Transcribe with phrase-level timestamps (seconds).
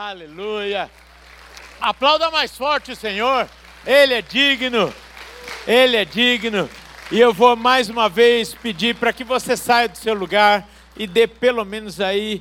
[0.00, 0.88] Aleluia.
[1.80, 3.48] Aplauda mais forte o Senhor.
[3.84, 4.94] Ele é digno.
[5.66, 6.70] Ele é digno.
[7.10, 11.04] E eu vou mais uma vez pedir para que você saia do seu lugar e
[11.04, 12.40] dê pelo menos aí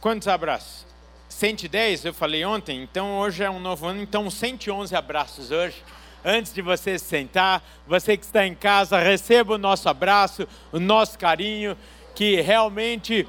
[0.00, 0.84] quantos abraços?
[1.28, 5.76] 110, eu falei ontem, então hoje é um novo ano, então 111 abraços hoje.
[6.24, 10.80] Antes de você se sentar, você que está em casa, receba o nosso abraço, o
[10.80, 11.78] nosso carinho,
[12.16, 13.28] que realmente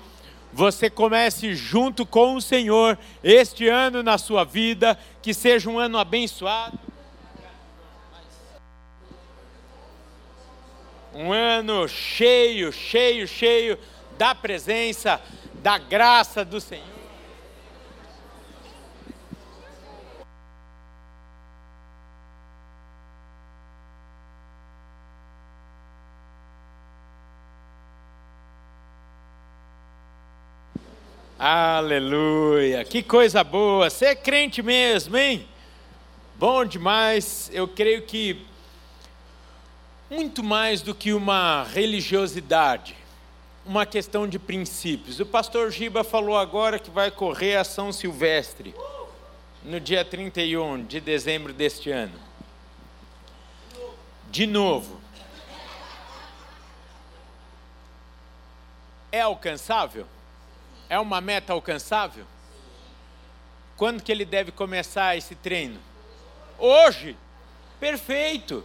[0.53, 5.97] você comece junto com o Senhor este ano na sua vida, que seja um ano
[5.97, 6.79] abençoado
[11.13, 13.77] um ano cheio, cheio, cheio
[14.17, 15.21] da presença,
[15.61, 17.02] da graça do Senhor.
[31.45, 35.45] Aleluia, que coisa boa, você é crente mesmo, hein?
[36.37, 38.45] Bom demais, eu creio que
[40.09, 42.95] muito mais do que uma religiosidade,
[43.65, 45.19] uma questão de princípios.
[45.19, 48.73] O pastor Giba falou agora que vai correr a São Silvestre,
[49.65, 52.17] no dia 31 de dezembro deste ano.
[54.31, 55.01] De novo.
[59.11, 60.07] É alcançável?
[60.93, 62.25] É uma meta alcançável?
[63.75, 65.79] Quando que ele deve começar esse treino?
[66.59, 67.17] Hoje?
[67.79, 68.63] Perfeito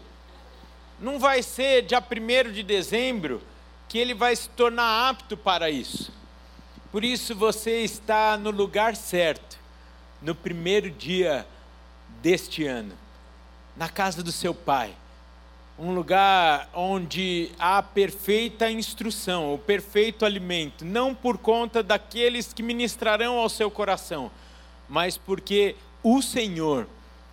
[1.01, 3.41] não vai ser dia 1 de dezembro
[3.89, 6.13] que ele vai se tornar apto para isso.
[6.91, 9.59] Por isso você está no lugar certo,
[10.21, 11.47] no primeiro dia
[12.21, 12.97] deste ano,
[13.77, 14.95] na casa do seu pai.
[15.79, 23.39] Um lugar onde há perfeita instrução, o perfeito alimento, não por conta daqueles que ministrarão
[23.39, 24.29] ao seu coração,
[24.89, 26.89] mas porque o Senhor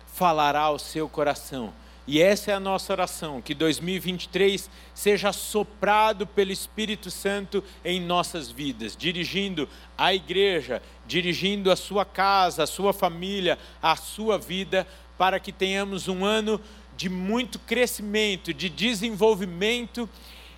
[0.06, 1.72] falará ao seu coração.
[2.06, 8.48] E essa é a nossa oração, que 2023 seja soprado pelo Espírito Santo em nossas
[8.48, 14.86] vidas, dirigindo a igreja, dirigindo a sua casa, a sua família, a sua vida,
[15.18, 16.60] para que tenhamos um ano
[16.96, 20.08] de muito crescimento, de desenvolvimento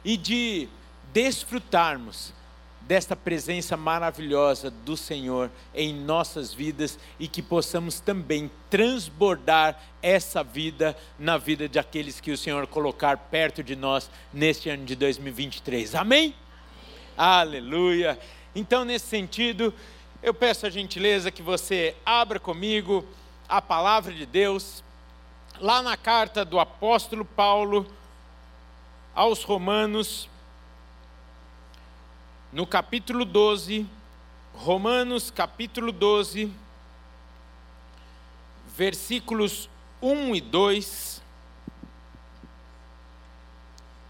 [0.04, 0.68] e de
[1.12, 2.32] desfrutarmos
[2.88, 10.96] desta presença maravilhosa do Senhor em nossas vidas e que possamos também transbordar essa vida
[11.18, 15.94] na vida de aqueles que o Senhor colocar perto de nós neste ano de 2023.
[15.96, 16.34] Amém?
[17.14, 18.18] Aleluia.
[18.54, 19.74] Então, nesse sentido,
[20.22, 23.04] eu peço a gentileza que você abra comigo
[23.46, 24.82] a palavra de Deus,
[25.60, 27.86] lá na carta do apóstolo Paulo
[29.14, 30.28] aos Romanos,
[32.52, 33.86] no capítulo 12,
[34.54, 36.52] Romanos capítulo 12,
[38.76, 39.68] versículos
[40.00, 41.22] 1 e 2.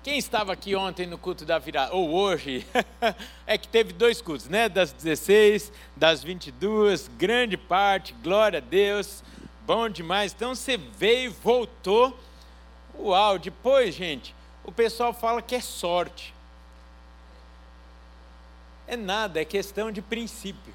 [0.02, 2.66] Quem estava aqui ontem no culto da virada, ou hoje,
[3.46, 4.68] é que teve dois cultos, né?
[4.68, 9.22] Das 16, das 22, grande parte, glória a Deus,
[9.68, 10.32] bom demais.
[10.32, 12.18] Então você veio voltou.
[12.98, 14.34] Uau, depois, gente,
[14.64, 16.34] o pessoal fala que é sorte.
[18.86, 20.72] É nada, é questão de princípio.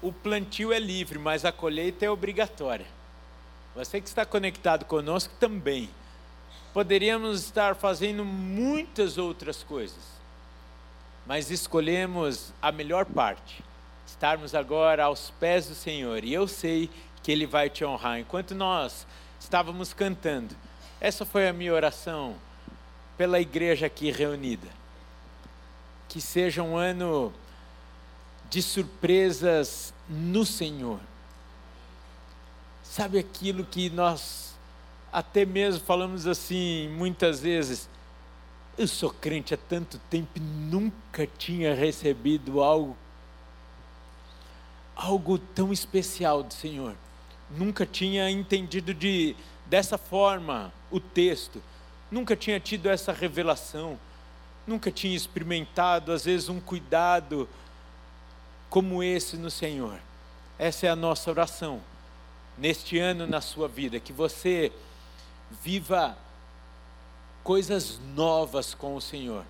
[0.00, 2.86] O plantio é livre, mas a colheita é obrigatória.
[3.74, 5.90] Você que está conectado conosco também.
[6.72, 10.02] Poderíamos estar fazendo muitas outras coisas,
[11.26, 13.62] mas escolhemos a melhor parte,
[14.14, 16.88] estarmos agora aos pés do Senhor, e eu sei
[17.22, 18.20] que Ele vai te honrar.
[18.20, 19.06] Enquanto nós
[19.40, 20.54] estávamos cantando,
[21.00, 22.36] essa foi a minha oração
[23.18, 24.68] pela igreja aqui reunida
[26.14, 27.32] que seja um ano
[28.48, 31.00] de surpresas no Senhor.
[32.84, 34.54] Sabe aquilo que nós
[35.12, 37.88] até mesmo falamos assim muitas vezes?
[38.78, 42.96] Eu sou crente há tanto tempo e nunca tinha recebido algo
[44.94, 46.94] algo tão especial do Senhor.
[47.50, 49.36] Nunca tinha entendido de
[49.66, 51.62] dessa forma o texto.
[52.10, 53.98] Nunca tinha tido essa revelação
[54.66, 57.48] nunca tinha experimentado, às vezes, um cuidado
[58.70, 59.98] como esse no Senhor.
[60.58, 61.80] Essa é a nossa oração
[62.56, 64.72] neste ano na sua vida, que você
[65.62, 66.16] viva
[67.42, 69.44] coisas novas com o Senhor,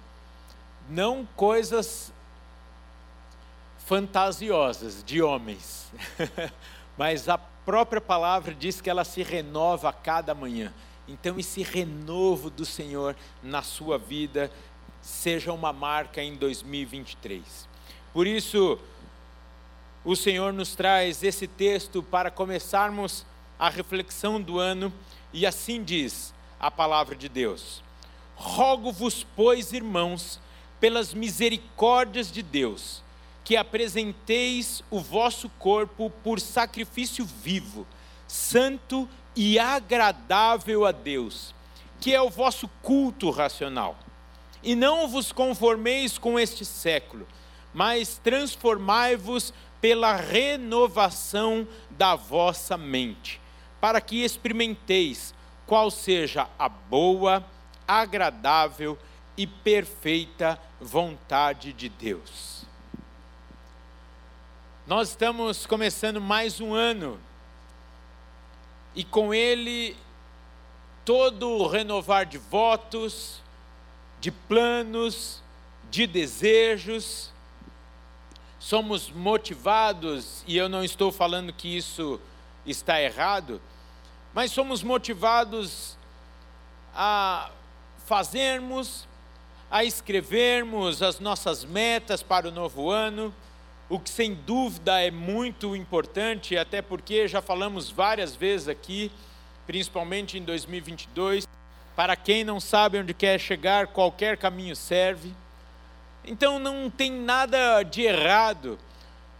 [0.88, 2.12] não coisas
[3.86, 5.92] fantasiosas de homens,
[6.96, 10.72] mas a própria palavra diz que ela se renova a cada manhã.
[11.06, 14.50] Então, esse renovo do Senhor na sua vida
[15.02, 17.68] seja uma marca em 2023.
[18.12, 18.78] Por isso,
[20.02, 23.26] o Senhor nos traz esse texto para começarmos
[23.58, 24.92] a reflexão do ano,
[25.32, 27.82] e assim diz a palavra de Deus:
[28.34, 30.40] Rogo-vos, pois, irmãos,
[30.80, 33.03] pelas misericórdias de Deus,
[33.44, 37.86] que apresenteis o vosso corpo por sacrifício vivo,
[38.26, 41.54] santo e agradável a Deus,
[42.00, 43.98] que é o vosso culto racional.
[44.62, 47.28] E não vos conformeis com este século,
[47.74, 53.38] mas transformai-vos pela renovação da vossa mente,
[53.78, 55.34] para que experimenteis
[55.66, 57.44] qual seja a boa,
[57.86, 58.98] agradável
[59.36, 62.63] e perfeita vontade de Deus.
[64.86, 67.18] Nós estamos começando mais um ano
[68.94, 69.96] e com ele
[71.06, 73.40] todo o renovar de votos,
[74.20, 75.42] de planos,
[75.90, 77.32] de desejos.
[78.58, 82.20] Somos motivados, e eu não estou falando que isso
[82.66, 83.62] está errado,
[84.34, 85.96] mas somos motivados
[86.94, 87.50] a
[88.04, 89.08] fazermos,
[89.70, 93.34] a escrevermos as nossas metas para o novo ano,
[93.88, 99.10] o que sem dúvida é muito importante, até porque já falamos várias vezes aqui,
[99.66, 101.46] principalmente em 2022,
[101.94, 105.34] para quem não sabe onde quer chegar, qualquer caminho serve.
[106.24, 108.78] Então não tem nada de errado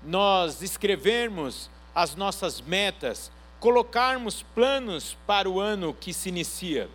[0.03, 6.91] nós escrevermos as nossas metas, colocarmos planos para o ano que se inicia.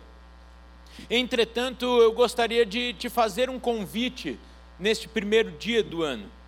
[1.08, 4.38] Entretanto, eu gostaria de te fazer um convite
[4.78, 6.39] neste primeiro dia do ano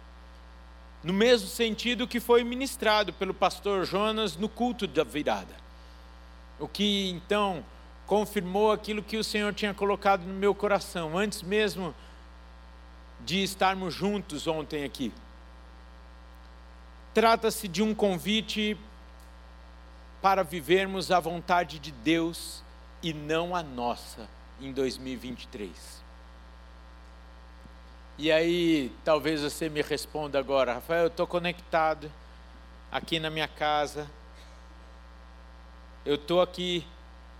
[1.02, 5.54] no mesmo sentido que foi ministrado pelo pastor Jonas no culto da virada.
[6.58, 7.64] O que então
[8.06, 11.94] confirmou aquilo que o Senhor tinha colocado no meu coração, antes mesmo
[13.20, 15.12] de estarmos juntos ontem aqui.
[17.14, 18.76] Trata-se de um convite
[20.20, 22.62] para vivermos a vontade de Deus
[23.02, 24.28] e não a nossa
[24.60, 26.01] em 2023.
[28.22, 32.08] E aí, talvez você me responda agora, Rafael, eu estou conectado
[32.88, 34.08] aqui na minha casa.
[36.06, 36.86] Eu estou aqui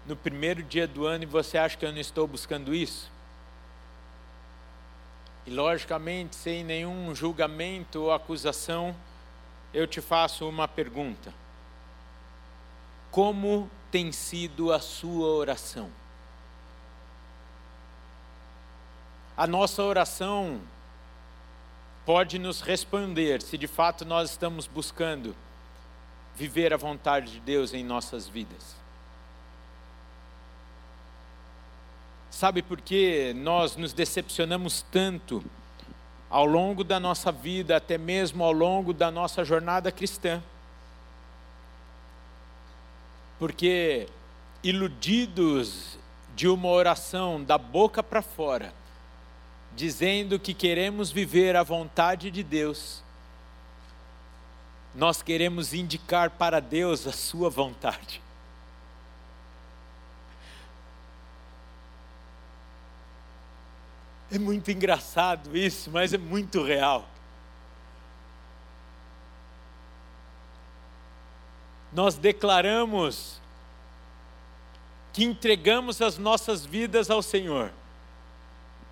[0.04, 3.08] no primeiro dia do ano e você acha que eu não estou buscando isso?
[5.46, 8.92] E logicamente, sem nenhum julgamento ou acusação,
[9.72, 11.32] eu te faço uma pergunta:
[13.08, 15.92] Como tem sido a sua oração?
[19.36, 20.60] a nossa oração
[22.04, 25.34] pode nos responder se de fato nós estamos buscando
[26.34, 28.76] viver a vontade de Deus em nossas vidas.
[32.30, 35.44] Sabe por que nós nos decepcionamos tanto
[36.30, 40.42] ao longo da nossa vida, até mesmo ao longo da nossa jornada cristã?
[43.38, 44.08] Porque
[44.64, 45.98] iludidos
[46.34, 48.72] de uma oração da boca para fora,
[49.74, 53.02] dizendo que queremos viver a vontade de Deus,
[54.94, 58.20] nós queremos indicar para Deus a Sua vontade.
[64.30, 67.06] É muito engraçado isso, mas é muito real.
[71.92, 73.40] Nós declaramos
[75.12, 77.70] que entregamos as nossas vidas ao Senhor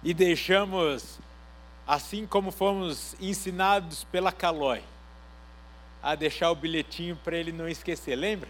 [0.02, 1.19] e deixamos,
[1.87, 4.83] assim como fomos ensinados pela Calói,
[6.02, 8.16] a deixar o bilhetinho para ele não esquecer.
[8.16, 8.49] Lembra?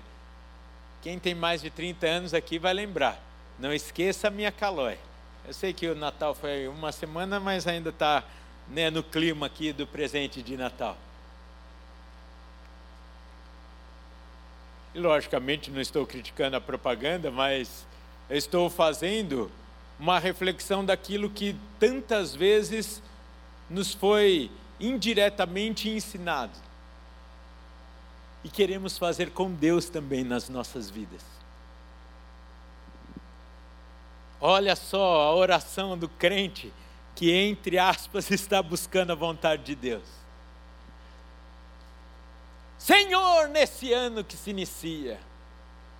[1.02, 3.21] Quem tem mais de 30 anos aqui vai lembrar.
[3.59, 4.99] Não esqueça a minha Calói.
[5.47, 8.23] Eu sei que o Natal foi uma semana, mas ainda está
[8.69, 10.97] né, no clima aqui do presente de Natal.
[14.95, 17.87] E logicamente não estou criticando a propaganda, mas
[18.28, 19.50] eu estou fazendo
[20.00, 23.02] uma reflexão daquilo que tantas vezes
[23.69, 26.59] nos foi indiretamente ensinado.
[28.42, 31.23] E queremos fazer com Deus também nas nossas vidas.
[34.40, 36.73] Olha só a oração do crente
[37.14, 40.09] que, entre aspas, está buscando a vontade de Deus.
[42.78, 45.21] Senhor, nesse ano que se inicia,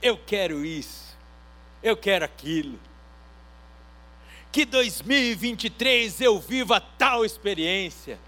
[0.01, 1.15] eu quero isso,
[1.83, 2.79] eu quero aquilo
[4.53, 8.19] que 2023 eu viva tal experiência,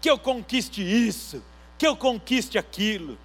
[0.00, 1.42] que eu conquiste isso,
[1.78, 3.18] que eu conquiste aquilo.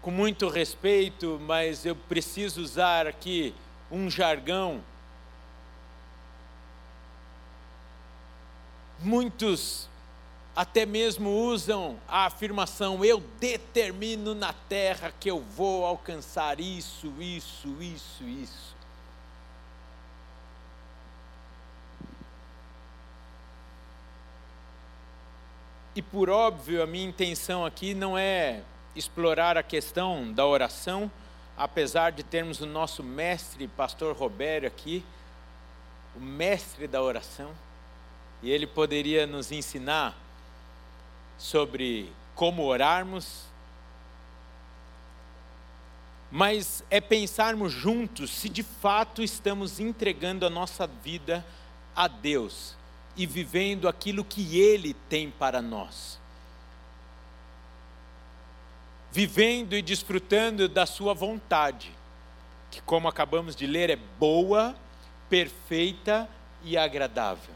[0.00, 3.54] Com muito respeito, mas eu preciso usar aqui
[3.90, 4.82] um jargão.
[8.98, 9.88] Muitos
[10.54, 17.68] até mesmo usam a afirmação: eu determino na terra que eu vou alcançar isso, isso,
[17.80, 18.81] isso, isso.
[25.94, 28.62] E por óbvio, a minha intenção aqui não é
[28.96, 31.10] explorar a questão da oração,
[31.54, 35.04] apesar de termos o nosso mestre, pastor Roberto, aqui,
[36.16, 37.50] o mestre da oração,
[38.42, 40.16] e ele poderia nos ensinar
[41.36, 43.44] sobre como orarmos,
[46.30, 51.44] mas é pensarmos juntos se de fato estamos entregando a nossa vida
[51.94, 52.74] a Deus
[53.16, 56.18] e vivendo aquilo que Ele tem para nós.
[59.10, 61.92] Vivendo e desfrutando da Sua vontade,
[62.70, 64.74] que, como acabamos de ler, é boa,
[65.28, 66.28] perfeita
[66.62, 67.54] e agradável.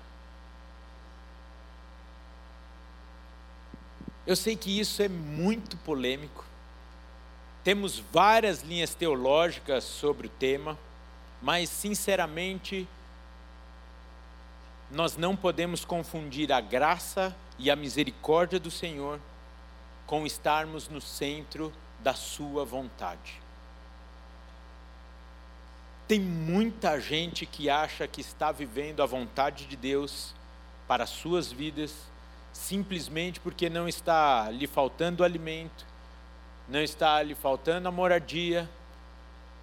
[4.27, 6.45] Eu sei que isso é muito polêmico.
[7.63, 10.77] Temos várias linhas teológicas sobre o tema,
[11.41, 12.89] mas, sinceramente,
[14.91, 19.21] nós não podemos confundir a graça e a misericórdia do Senhor
[20.07, 23.41] com estarmos no centro da Sua vontade.
[26.07, 30.33] Tem muita gente que acha que está vivendo a vontade de Deus
[30.87, 31.93] para as suas vidas,
[32.53, 35.85] simplesmente porque não está lhe faltando alimento,
[36.69, 38.71] não está lhe faltando a moradia,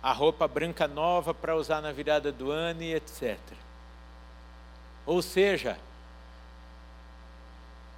[0.01, 3.39] a roupa branca nova para usar na virada do ano e etc.
[5.05, 5.77] Ou seja,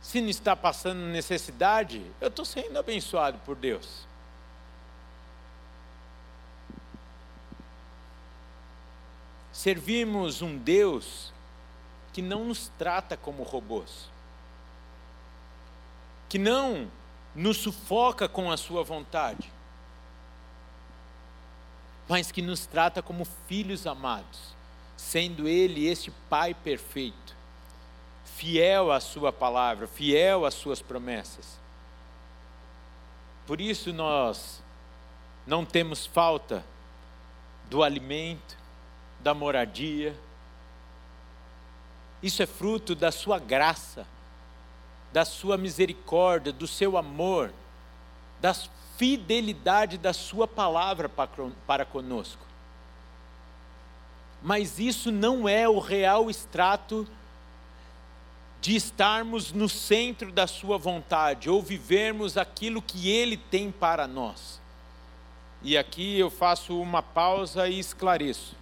[0.01, 4.07] se não está passando necessidade, eu estou sendo abençoado por Deus.
[9.51, 11.33] Servimos um Deus
[12.11, 14.09] que não nos trata como robôs,
[16.29, 16.89] que não
[17.33, 19.51] nos sufoca com a sua vontade,
[22.07, 24.54] mas que nos trata como filhos amados
[24.97, 27.35] sendo Ele este Pai perfeito,
[28.23, 31.59] fiel à Sua palavra, fiel às Suas promessas.
[33.45, 34.61] Por isso nós
[35.45, 36.65] não temos falta
[37.69, 38.57] do alimento,
[39.19, 40.15] da moradia.
[42.21, 44.07] Isso é fruto da Sua graça,
[45.13, 47.53] da Sua misericórdia, do Seu amor,
[48.41, 48.53] da
[48.97, 52.45] fidelidade da Sua palavra para conosco
[54.45, 57.07] mas isso não é o real extrato
[58.61, 64.61] de estarmos no centro da Sua vontade ou vivermos aquilo que Ele tem para nós.
[65.63, 68.55] E aqui eu faço uma pausa e esclareço.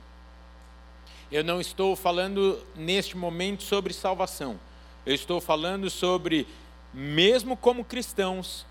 [1.30, 4.58] Eu não estou falando neste momento sobre salvação.
[5.06, 6.48] Eu estou falando sobre,
[6.94, 8.66] mesmo como cristãos,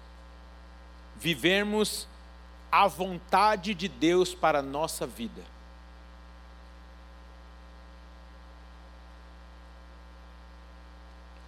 [1.18, 2.08] vivermos
[2.70, 5.52] a vontade de Deus para a nossa vida.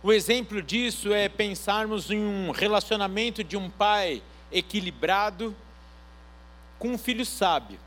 [0.05, 5.57] O exemplo disso é pensarmos em um relacionamento de um pai equilibrado
[6.79, 7.79] com um filho sábio,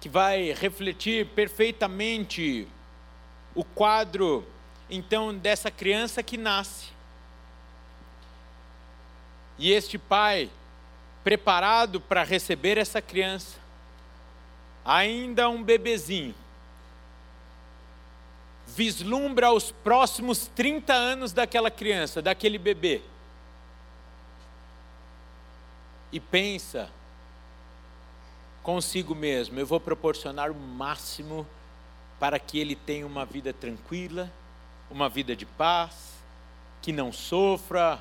[0.00, 2.66] que vai refletir perfeitamente
[3.54, 4.42] o quadro,
[4.88, 6.86] então, dessa criança que nasce.
[9.58, 10.48] E este pai,
[11.22, 13.58] preparado para receber essa criança,
[14.82, 16.34] ainda um bebezinho,
[18.80, 23.02] vislumbra os próximos 30 anos daquela criança, daquele bebê.
[26.10, 26.88] E pensa
[28.62, 31.46] consigo mesmo: eu vou proporcionar o máximo
[32.18, 34.32] para que ele tenha uma vida tranquila,
[34.90, 36.14] uma vida de paz,
[36.80, 38.00] que não sofra,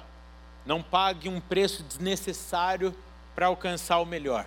[0.66, 2.96] não pague um preço desnecessário
[3.36, 4.46] para alcançar o melhor.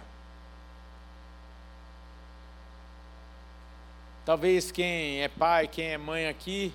[4.24, 6.72] Talvez quem é pai, quem é mãe aqui,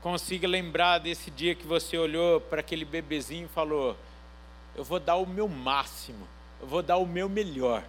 [0.00, 3.94] consiga lembrar desse dia que você olhou para aquele bebezinho e falou:
[4.74, 6.26] Eu vou dar o meu máximo,
[6.58, 7.84] eu vou dar o meu melhor.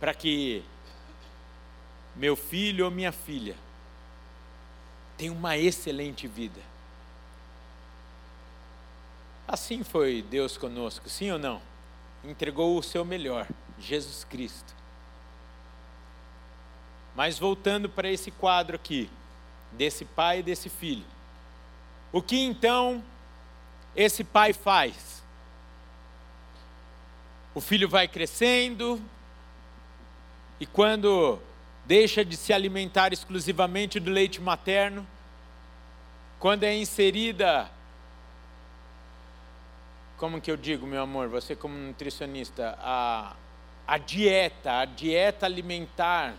[0.00, 0.64] Para que
[2.14, 3.54] meu filho ou minha filha
[5.18, 6.60] tenha uma excelente vida.
[9.46, 11.60] Assim foi Deus conosco, sim ou não?
[12.24, 13.46] Entregou o seu melhor.
[13.78, 14.74] Jesus Cristo.
[17.14, 19.10] Mas voltando para esse quadro aqui,
[19.72, 21.04] desse pai e desse filho.
[22.12, 23.02] O que então
[23.94, 25.22] esse pai faz?
[27.54, 29.00] O filho vai crescendo,
[30.58, 31.38] e quando
[31.84, 35.06] deixa de se alimentar exclusivamente do leite materno,
[36.38, 37.70] quando é inserida,
[40.16, 43.34] como que eu digo, meu amor, você como nutricionista, a,
[43.86, 46.34] a dieta, a dieta alimentar.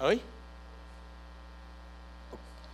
[0.00, 0.22] Oi?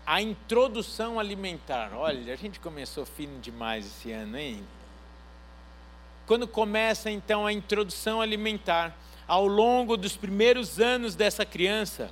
[0.07, 1.93] A introdução alimentar.
[1.95, 4.67] Olha, a gente começou fino demais esse ano, hein?
[6.27, 12.11] Quando começa então a introdução alimentar, ao longo dos primeiros anos dessa criança,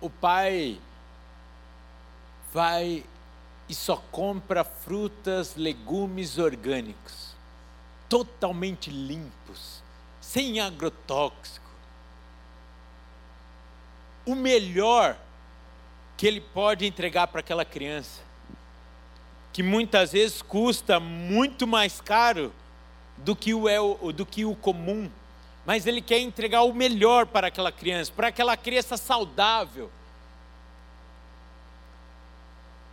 [0.00, 0.78] o pai
[2.52, 3.04] vai
[3.68, 7.25] e só compra frutas, legumes orgânicos,
[8.08, 9.82] totalmente limpos,
[10.20, 11.66] sem agrotóxico.
[14.24, 15.16] O melhor
[16.16, 18.22] que ele pode entregar para aquela criança,
[19.52, 22.52] que muitas vezes custa muito mais caro
[23.18, 23.78] do que o, é,
[24.12, 25.10] do que o comum,
[25.64, 29.90] mas ele quer entregar o melhor para aquela criança, para aquela criança saudável.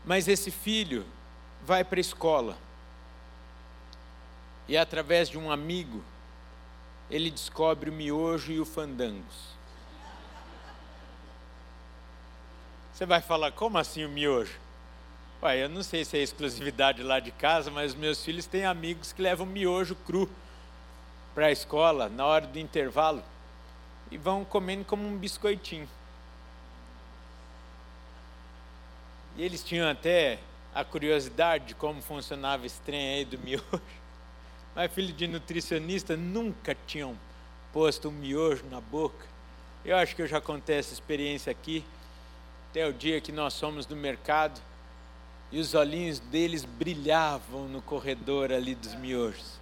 [0.06, 1.06] Mas esse filho
[1.66, 2.58] vai para a escola
[4.68, 6.04] e através de um amigo
[7.10, 9.54] ele descobre o miojo e o fandangos.
[12.94, 14.60] Você vai falar, como assim o miojo?
[15.42, 19.12] Ué, eu não sei se é exclusividade lá de casa, mas meus filhos têm amigos
[19.12, 20.30] que levam miojo cru
[21.36, 23.24] para a escola na hora do intervalo
[24.10, 25.90] e vão comendo como um biscoitinho.
[29.36, 30.40] E eles tinham até
[30.74, 33.82] a curiosidade de como funcionava esse trem aí do miojo.
[34.76, 37.18] Mas filho de nutricionista nunca tinham
[37.72, 39.26] posto um miojo na boca.
[39.86, 41.86] Eu acho que eu já contei essa experiência aqui.
[42.70, 44.60] Até o dia que nós fomos no mercado
[45.52, 49.60] e os olhinhos deles brilhavam no corredor ali dos miojos.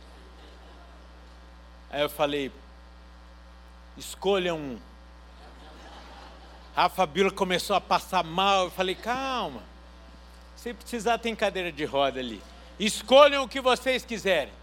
[1.90, 2.50] Aí eu falei:
[3.98, 4.80] escolha um.
[6.74, 8.66] A Fabíola começou a passar mal.
[8.66, 9.64] Eu falei: calma.
[10.56, 12.42] Se precisar, tem cadeira de roda ali.
[12.80, 14.61] Escolham o que vocês quiserem.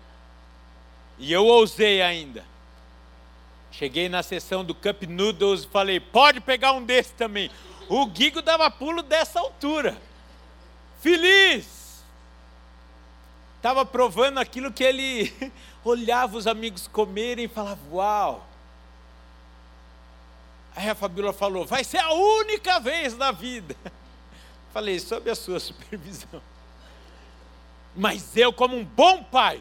[1.19, 2.45] E eu ousei ainda.
[3.71, 7.51] Cheguei na sessão do Cup Noodles e falei: pode pegar um desse também.
[7.89, 9.97] O Guigo dava pulo dessa altura
[11.01, 12.05] feliz.
[13.57, 15.33] Estava provando aquilo que ele
[15.85, 18.47] olhava os amigos comerem e falava: Uau!
[20.77, 23.75] Aí a Fabíola falou: Vai ser a única vez na vida.
[24.73, 26.41] Falei: Sob a sua supervisão.
[27.97, 29.61] Mas eu, como um bom pai,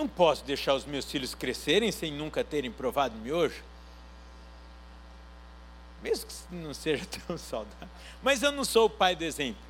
[0.00, 3.62] não posso deixar os meus filhos crescerem sem nunca terem provado miojo.
[6.02, 7.88] Mesmo que não seja tão saudável.
[8.22, 9.62] Mas eu não sou o pai do exemplo.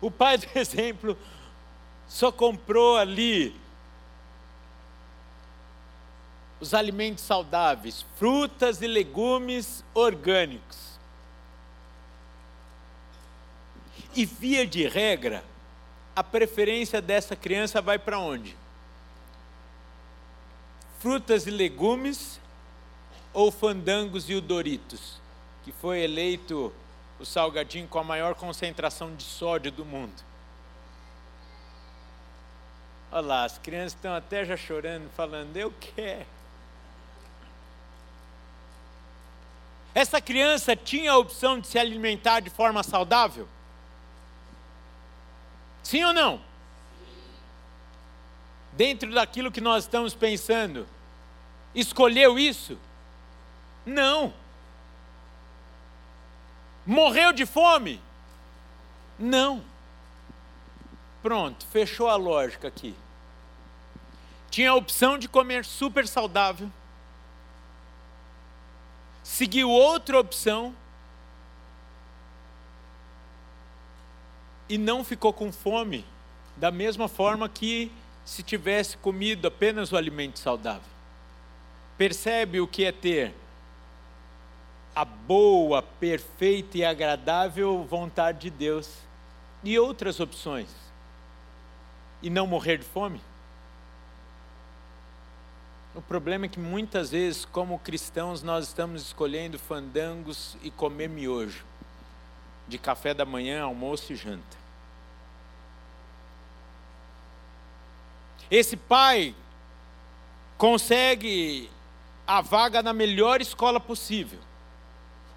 [0.00, 1.16] O pai do exemplo
[2.08, 3.54] só comprou ali
[6.58, 10.98] os alimentos saudáveis, frutas e legumes orgânicos.
[14.16, 15.44] E via de regra,
[16.16, 18.56] a preferência dessa criança vai para onde?
[21.06, 22.40] Frutas e legumes
[23.32, 25.20] ou fandangos e o Doritos,
[25.62, 26.72] que foi eleito
[27.20, 30.20] o salgadinho com a maior concentração de sódio do mundo.
[33.12, 36.26] Olha lá, as crianças estão até já chorando, falando, eu quero.
[39.94, 43.46] Essa criança tinha a opção de se alimentar de forma saudável?
[45.84, 46.40] Sim ou não?
[48.72, 50.95] Dentro daquilo que nós estamos pensando,
[51.74, 52.78] escolheu isso?
[53.84, 54.32] Não.
[56.84, 58.00] Morreu de fome?
[59.18, 59.62] Não.
[61.22, 62.94] Pronto, fechou a lógica aqui.
[64.50, 66.70] Tinha a opção de comer super saudável.
[69.22, 70.74] Seguiu outra opção.
[74.68, 76.04] E não ficou com fome,
[76.56, 77.90] da mesma forma que
[78.24, 80.95] se tivesse comido apenas o alimento saudável.
[81.96, 83.34] Percebe o que é ter
[84.94, 88.90] a boa, perfeita e agradável vontade de Deus
[89.62, 90.68] e outras opções.
[92.22, 93.20] E não morrer de fome?
[95.94, 101.64] O problema é que muitas vezes, como cristãos, nós estamos escolhendo fandangos e comer miojo,
[102.68, 104.56] de café da manhã, almoço e janta.
[108.50, 109.34] Esse pai
[110.58, 111.70] consegue
[112.26, 114.40] a vaga na melhor escola possível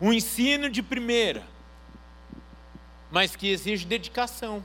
[0.02, 1.46] um ensino de primeira,
[3.12, 4.64] mas que exige dedicação.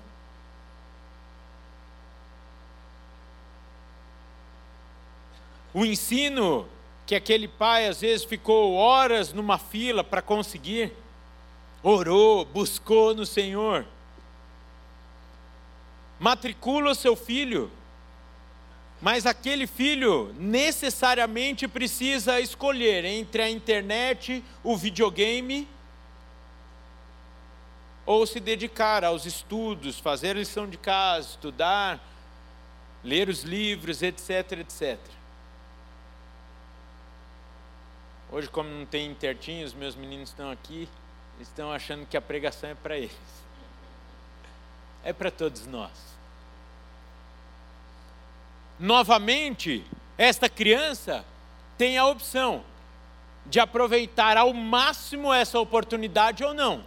[5.72, 6.68] O ensino
[7.04, 10.92] que aquele pai às vezes ficou horas numa fila para conseguir,
[11.82, 13.84] orou, buscou no Senhor.
[16.20, 17.72] Matricula o seu filho,
[19.04, 25.68] mas aquele filho necessariamente precisa escolher entre a internet, o videogame
[28.06, 32.02] ou se dedicar aos estudos, fazer lição de casa, estudar,
[33.04, 34.98] ler os livros, etc, etc.
[38.32, 40.88] Hoje, como não tem intertinho, os meus meninos estão aqui,
[41.38, 43.12] estão achando que a pregação é para eles.
[45.04, 46.13] É para todos nós.
[48.78, 49.84] Novamente,
[50.18, 51.24] esta criança
[51.78, 52.64] tem a opção
[53.46, 56.84] de aproveitar ao máximo essa oportunidade ou não.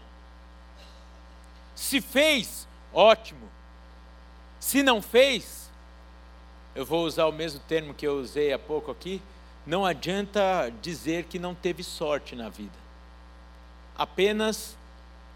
[1.75, 3.47] Se fez, ótimo.
[4.59, 5.71] Se não fez,
[6.75, 9.21] eu vou usar o mesmo termo que eu usei há pouco aqui,
[9.65, 12.77] não adianta dizer que não teve sorte na vida.
[13.97, 14.77] Apenas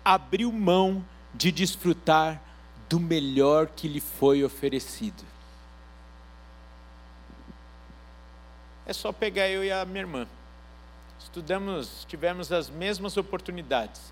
[0.04, 2.42] abriu mão de desfrutar
[2.90, 5.31] do melhor que lhe foi oferecido.
[8.91, 10.27] É só pegar eu e a minha irmã.
[11.17, 14.12] Estudamos, tivemos as mesmas oportunidades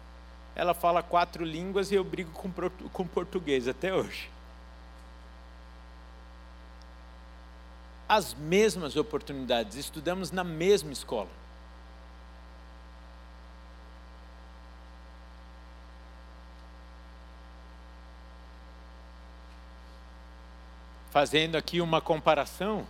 [0.59, 2.51] ela fala quatro línguas e eu brigo com,
[2.89, 4.29] com português até hoje.
[8.09, 11.29] As mesmas oportunidades, estudamos na mesma escola.
[21.11, 22.85] Fazendo aqui uma comparação,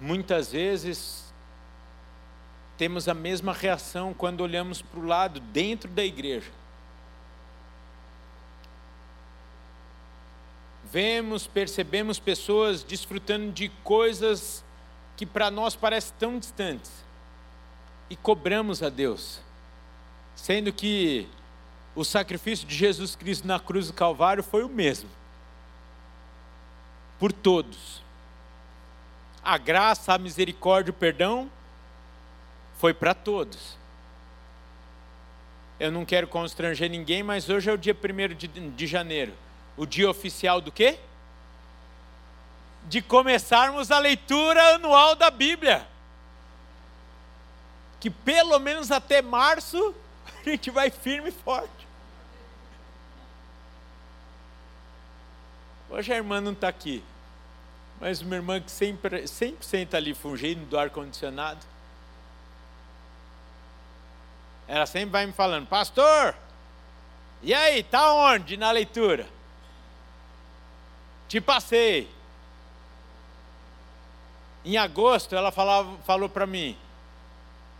[0.00, 1.26] muitas vezes
[2.76, 6.50] temos a mesma reação quando olhamos para o lado, dentro da igreja.
[10.84, 14.64] Vemos, percebemos pessoas desfrutando de coisas
[15.16, 16.92] que para nós parecem tão distantes
[18.08, 19.40] e cobramos a Deus,
[20.34, 21.26] sendo que
[21.94, 25.08] o sacrifício de Jesus Cristo na cruz do Calvário foi o mesmo,
[27.18, 28.05] por todos.
[29.46, 31.48] A graça, a misericórdia, o perdão
[32.78, 33.78] foi para todos.
[35.78, 39.32] Eu não quero constranger ninguém, mas hoje é o dia 1 de, de janeiro.
[39.76, 40.98] O dia oficial do quê?
[42.88, 45.86] De começarmos a leitura anual da Bíblia.
[48.00, 49.94] Que pelo menos até março
[50.26, 51.86] a gente vai firme e forte.
[55.88, 57.00] Hoje a irmã não está aqui,
[58.00, 61.60] mas uma irmã que sempre, sempre senta ali fungindo do ar-condicionado
[64.68, 66.34] ela sempre vai me falando, pastor,
[67.42, 69.26] e aí, tá onde na leitura?
[71.28, 72.10] Te passei.
[74.64, 76.76] Em agosto ela falava, falou para mim,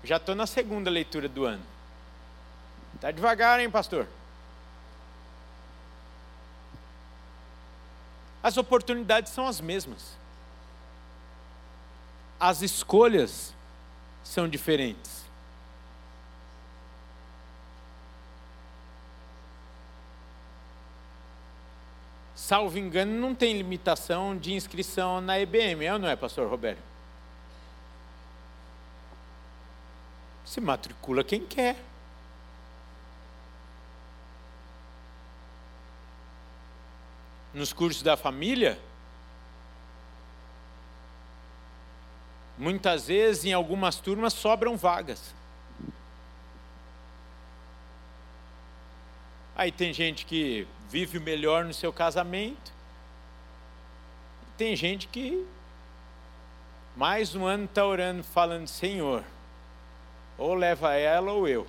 [0.04, 1.62] já estou na segunda leitura do ano.
[3.00, 4.06] Tá devagar, hein, pastor?
[8.46, 10.16] As oportunidades são as mesmas.
[12.38, 13.52] As escolhas
[14.22, 15.26] são diferentes.
[22.36, 26.78] salvo engano, não tem limitação de inscrição na EBM, é ou não é, pastor Roberto?
[30.44, 31.76] Se matricula quem quer.
[37.56, 38.78] Nos cursos da família,
[42.58, 45.34] muitas vezes em algumas turmas sobram vagas.
[49.56, 52.74] Aí tem gente que vive melhor no seu casamento.
[54.58, 55.46] Tem gente que
[56.94, 59.24] mais um ano está orando, falando, Senhor,
[60.36, 61.66] ou leva ela ou eu.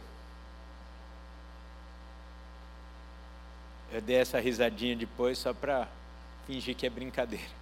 [3.91, 5.87] Eu dei essa risadinha depois só para
[6.45, 7.57] fingir que é brincadeira.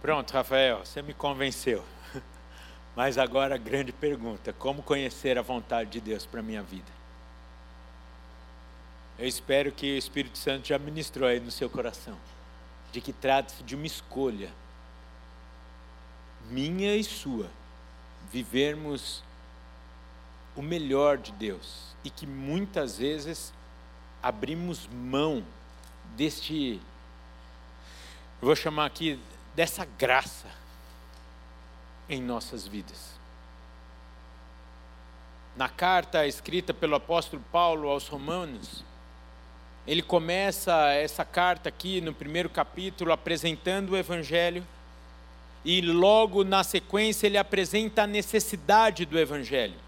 [0.00, 1.84] Pronto, Rafael, você me convenceu.
[2.94, 6.96] Mas agora a grande pergunta: como conhecer a vontade de Deus para a minha vida?
[9.18, 12.16] Eu espero que o Espírito Santo já ministrou aí no seu coração,
[12.92, 14.52] de que trata-se de uma escolha,
[16.50, 17.50] minha e sua,
[18.30, 19.24] vivermos
[20.56, 23.52] o melhor de Deus e que muitas vezes
[24.22, 25.44] abrimos mão
[26.16, 26.80] deste,
[28.40, 29.18] eu vou chamar aqui,
[29.54, 30.48] dessa graça
[32.08, 33.16] em nossas vidas.
[35.56, 38.84] Na carta escrita pelo apóstolo Paulo aos Romanos,
[39.86, 44.66] ele começa essa carta aqui no primeiro capítulo apresentando o Evangelho,
[45.64, 49.85] e logo na sequência ele apresenta a necessidade do Evangelho.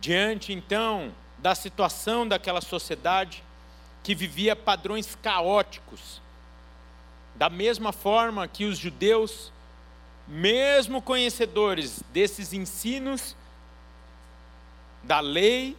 [0.00, 3.42] Diante então da situação daquela sociedade
[4.02, 6.20] que vivia padrões caóticos,
[7.34, 9.52] da mesma forma que os judeus,
[10.26, 13.36] mesmo conhecedores desses ensinos
[15.02, 15.76] da lei,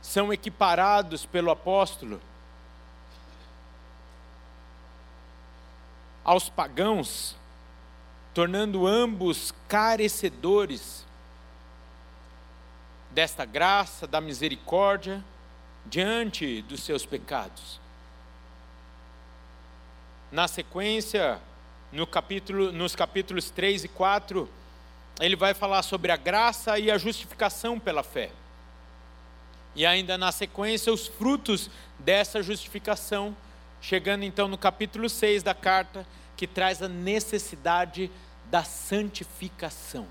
[0.00, 2.20] são equiparados pelo apóstolo
[6.24, 7.36] aos pagãos,
[8.36, 11.06] tornando ambos carecedores
[13.10, 15.24] desta graça, da misericórdia
[15.86, 17.80] diante dos seus pecados.
[20.30, 21.40] Na sequência,
[21.90, 24.46] no capítulo, nos capítulos 3 e 4,
[25.18, 28.30] ele vai falar sobre a graça e a justificação pela fé.
[29.74, 33.34] E ainda na sequência, os frutos dessa justificação,
[33.80, 38.10] chegando então no capítulo 6 da carta, que traz a necessidade
[38.50, 40.06] da santificação.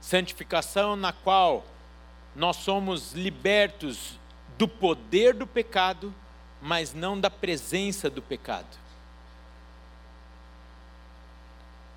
[0.00, 1.64] Santificação na qual
[2.34, 4.18] nós somos libertos
[4.56, 6.14] do poder do pecado,
[6.60, 8.78] mas não da presença do pecado.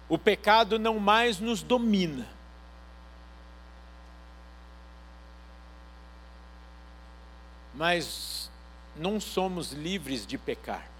[0.09, 2.27] O pecado não mais nos domina
[7.73, 8.51] mas
[8.95, 10.90] não somos livres de pecar.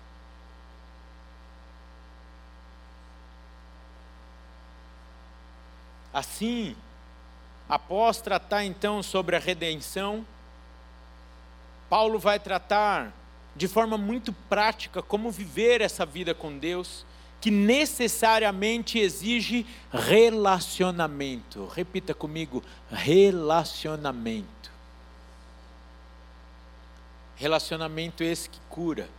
[6.13, 6.76] Assim,
[7.69, 10.26] após tratar então sobre a redenção,
[11.89, 13.13] Paulo vai tratar
[13.56, 17.06] de forma muito prática como viver essa vida com Deus,
[17.39, 21.65] que necessariamente exige relacionamento.
[21.67, 24.71] Repita comigo: relacionamento.
[27.36, 29.10] Relacionamento esse que cura.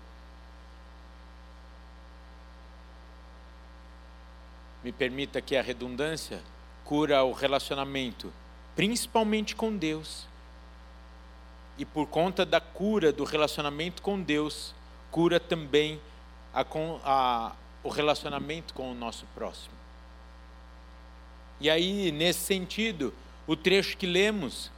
[4.85, 6.41] Me permita que a redundância
[6.85, 8.33] cura o relacionamento,
[8.75, 10.27] principalmente com Deus.
[11.79, 14.75] E por conta da cura do relacionamento com Deus,
[15.11, 16.01] cura também
[16.53, 16.65] a,
[17.05, 19.75] a, o relacionamento com o nosso próximo.
[21.61, 23.15] E aí, nesse sentido,
[23.47, 24.71] o trecho que lemos,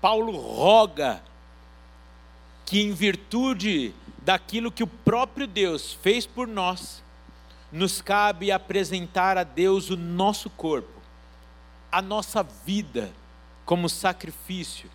[0.00, 1.22] Paulo roga
[2.64, 7.02] que, em virtude daquilo que o próprio Deus fez por nós,
[7.70, 11.00] nos cabe apresentar a Deus o nosso corpo,
[11.90, 13.10] a nossa vida,
[13.64, 14.90] como sacrifício,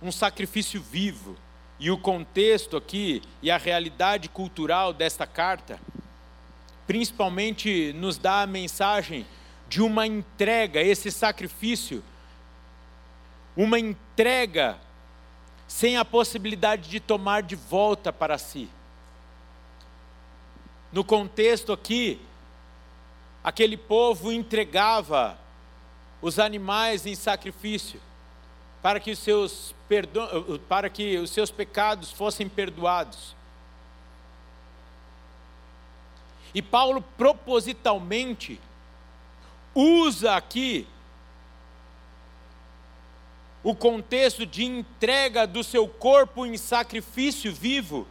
[0.00, 1.36] um sacrifício vivo.
[1.78, 5.80] E o contexto aqui e a realidade cultural desta carta,
[6.86, 9.26] principalmente nos dá a mensagem
[9.68, 12.04] de uma entrega, esse sacrifício,
[13.56, 14.78] uma entrega
[15.66, 18.68] sem a possibilidade de tomar de volta para si.
[20.92, 22.20] No contexto aqui,
[23.42, 25.38] aquele povo entregava
[26.20, 28.00] os animais em sacrifício
[28.82, 30.60] para que os seus, perdo...
[30.68, 33.34] para que os seus pecados fossem perdoados.
[36.54, 38.60] E Paulo propositalmente
[39.74, 40.86] usa aqui
[43.62, 48.06] o contexto de entrega do seu corpo em sacrifício vivo,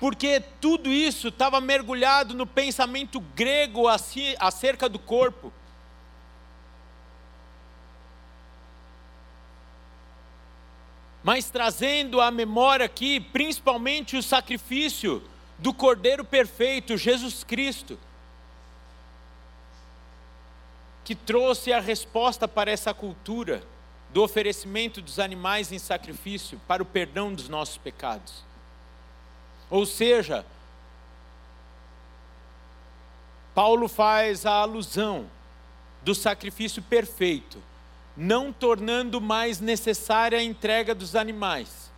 [0.00, 5.52] porque tudo isso estava mergulhado no pensamento grego acerca do corpo.
[11.22, 15.22] Mas trazendo à memória aqui, principalmente o sacrifício
[15.58, 17.98] do Cordeiro Perfeito, Jesus Cristo,
[21.04, 23.62] que trouxe a resposta para essa cultura
[24.14, 28.48] do oferecimento dos animais em sacrifício para o perdão dos nossos pecados.
[29.70, 30.44] Ou seja,
[33.54, 35.30] Paulo faz a alusão
[36.02, 37.62] do sacrifício perfeito,
[38.16, 41.90] não tornando mais necessária a entrega dos animais.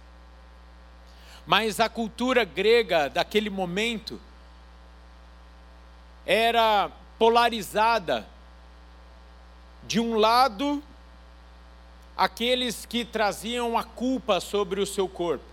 [1.46, 4.20] Mas a cultura grega daquele momento
[6.24, 8.26] era polarizada.
[9.84, 10.82] De um lado,
[12.16, 15.51] aqueles que traziam a culpa sobre o seu corpo.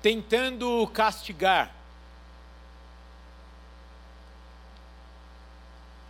[0.00, 1.74] Tentando castigar,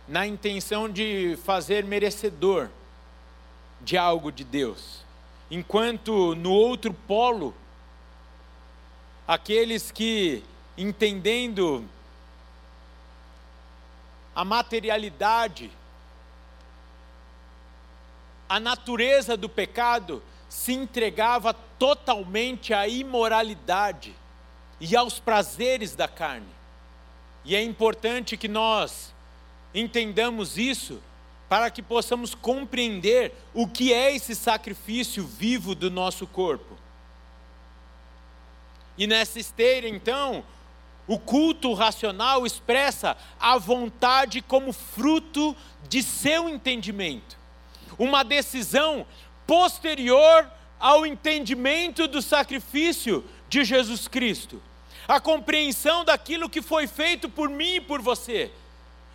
[0.09, 2.69] na intenção de fazer merecedor
[3.81, 5.05] de algo de Deus.
[5.51, 7.55] Enquanto no outro polo,
[9.27, 10.43] aqueles que
[10.75, 11.87] entendendo
[14.35, 15.71] a materialidade,
[18.47, 24.15] a natureza do pecado, se entregava totalmente à imoralidade
[24.81, 26.49] e aos prazeres da carne.
[27.45, 29.13] E é importante que nós
[29.73, 31.01] entendamos isso
[31.47, 36.77] para que possamos compreender o que é esse sacrifício vivo do nosso corpo.
[38.97, 40.43] E nessa esteira, então,
[41.07, 45.55] o culto racional expressa a vontade como fruto
[45.87, 47.37] de seu entendimento.
[47.97, 49.07] Uma decisão
[49.49, 50.47] posterior
[50.79, 54.61] ao entendimento do sacrifício de Jesus Cristo.
[55.07, 58.51] A compreensão daquilo que foi feito por mim e por você,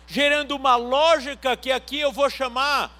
[0.05, 2.91] gerando uma lógica que aqui eu vou chamar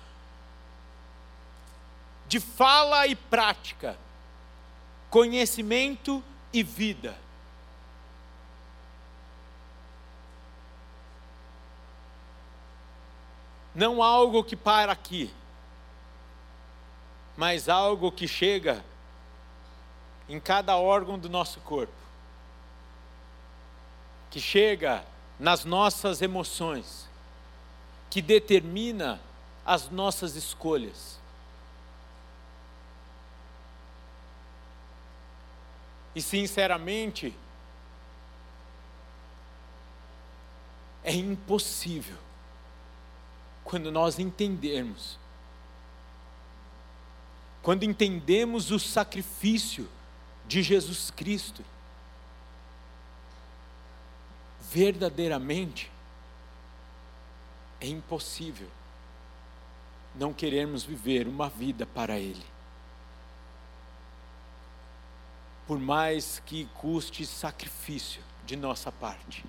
[2.25, 3.97] de fala e prática,
[5.09, 7.17] conhecimento e vida.
[13.75, 15.29] não algo que para aqui,
[17.35, 18.83] mas algo que chega
[20.27, 21.93] em cada órgão do nosso corpo,
[24.31, 25.05] que chega
[25.39, 27.07] nas nossas emoções,
[28.09, 29.21] que determina
[29.65, 31.19] as nossas escolhas.
[36.15, 37.35] E sinceramente,
[41.03, 42.17] é impossível
[43.63, 45.19] quando nós entendermos.
[47.65, 49.89] Quando entendemos o sacrifício
[50.45, 51.65] de Jesus Cristo,
[54.71, 55.91] verdadeiramente,
[57.81, 58.69] é impossível
[60.13, 62.45] não querermos viver uma vida para Ele.
[65.65, 69.43] Por mais que custe sacrifício de nossa parte,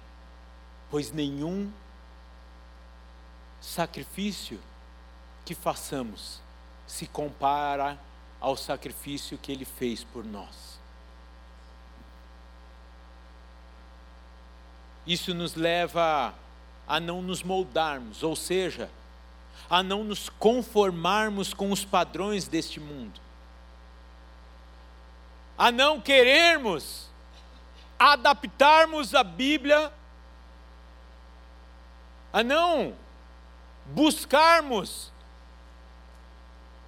[0.91, 1.71] pois nenhum
[3.61, 4.59] sacrifício
[5.45, 6.46] que façamos
[6.87, 7.99] se compara
[8.41, 10.79] ao sacrifício que ele fez por nós.
[15.07, 16.35] Isso nos leva
[16.87, 18.91] a não nos moldarmos, ou seja,
[19.69, 23.21] a não nos conformarmos com os padrões deste mundo,
[25.59, 27.09] a não querermos
[27.99, 29.93] adaptarmos a Bíblia,
[32.33, 32.95] a não
[33.87, 35.13] buscarmos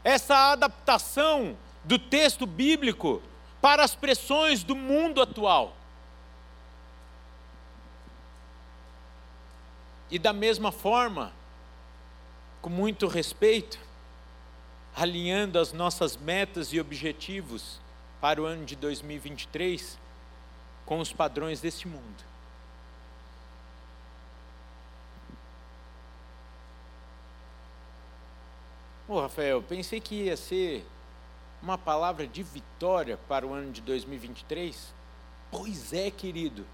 [0.04, 3.22] essa adaptação do texto bíblico
[3.60, 5.76] para as pressões do mundo atual.
[10.10, 11.32] E da mesma forma,
[12.62, 13.78] com muito respeito,
[14.96, 17.80] alinhando as nossas metas e objetivos
[18.20, 19.98] para o ano de 2023
[20.84, 22.27] com os padrões deste mundo.
[29.08, 30.86] Ô Rafael, pensei que ia ser
[31.62, 34.92] uma palavra de vitória para o ano de 2023.
[35.50, 36.66] Pois é, querido.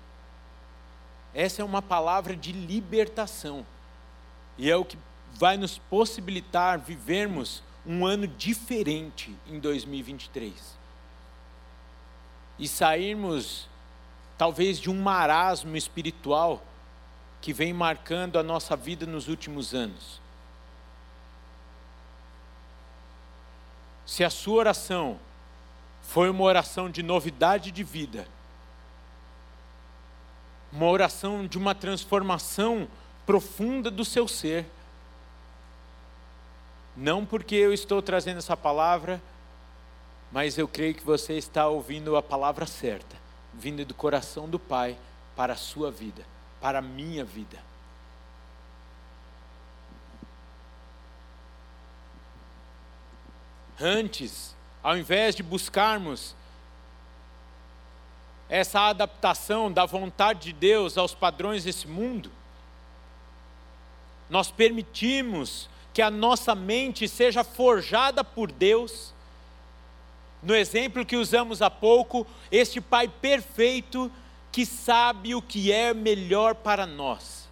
[1.32, 3.64] Essa é uma palavra de libertação.
[4.58, 4.98] E é o que
[5.32, 10.76] vai nos possibilitar vivermos um ano diferente em 2023.
[12.58, 13.68] E sairmos,
[14.36, 16.60] talvez, de um marasmo espiritual
[17.40, 20.23] que vem marcando a nossa vida nos últimos anos.
[24.06, 25.18] Se a sua oração
[26.02, 28.26] foi uma oração de novidade de vida,
[30.72, 32.88] uma oração de uma transformação
[33.24, 34.66] profunda do seu ser,
[36.96, 39.20] não porque eu estou trazendo essa palavra,
[40.30, 43.16] mas eu creio que você está ouvindo a palavra certa,
[43.52, 44.96] vinda do coração do Pai
[45.34, 46.24] para a sua vida,
[46.60, 47.73] para a minha vida.
[53.80, 56.34] Antes, ao invés de buscarmos
[58.48, 62.30] essa adaptação da vontade de Deus aos padrões desse mundo,
[64.30, 69.12] nós permitimos que a nossa mente seja forjada por Deus.
[70.42, 74.10] No exemplo que usamos há pouco, este Pai perfeito
[74.52, 77.48] que sabe o que é melhor para nós.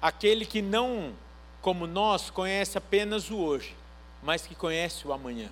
[0.00, 1.12] Aquele que não,
[1.60, 3.74] como nós, conhece apenas o hoje,
[4.22, 5.50] mas que conhece o amanhã.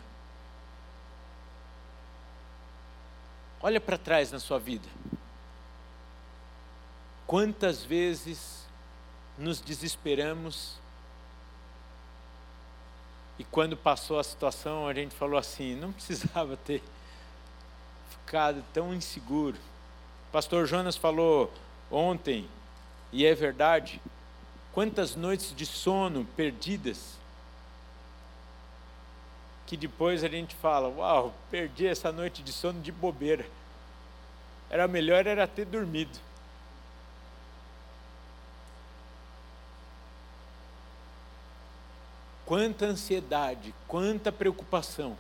[3.61, 4.89] Olha para trás na sua vida.
[7.27, 8.67] Quantas vezes
[9.37, 10.79] nos desesperamos
[13.39, 16.83] e quando passou a situação a gente falou assim: não precisava ter
[18.11, 19.59] ficado tão inseguro,
[20.33, 21.53] Pastor Jonas falou
[21.91, 22.49] ontem,
[23.13, 24.01] e é verdade,
[24.73, 27.17] quantas noites de sono perdidas,
[29.67, 33.45] que depois a gente fala, uau, perdi essa noite de sono de bobeira.
[34.71, 36.19] Era melhor era ter dormido.
[42.45, 45.17] Quanta ansiedade, quanta preocupação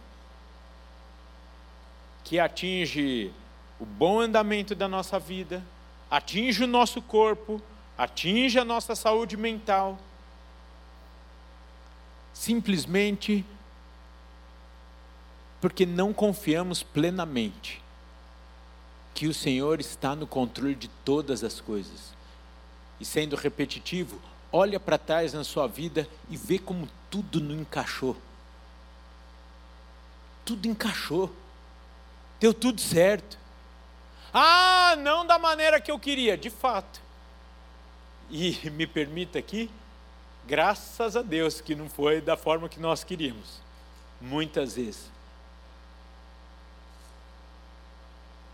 [2.23, 3.33] que atinge
[3.81, 5.63] o bom andamento da nossa vida,
[6.09, 7.61] atinge o nosso corpo,
[7.99, 9.99] atinge a nossa saúde mental.
[12.33, 13.45] Simplesmente
[15.61, 17.83] porque não confiamos plenamente
[19.15, 22.15] que o Senhor está no controle de todas as coisas.
[23.01, 24.21] E sendo repetitivo,
[24.53, 28.17] olha para trás na sua vida e vê como tudo não encaixou.
[30.45, 31.35] Tudo encaixou.
[32.39, 33.39] Deu tudo certo.
[34.33, 37.01] Ah, não da maneira que eu queria, de fato.
[38.31, 39.71] E me permita aqui,
[40.47, 43.61] graças a Deus que não foi da forma que nós queríamos,
[44.21, 45.16] muitas vezes.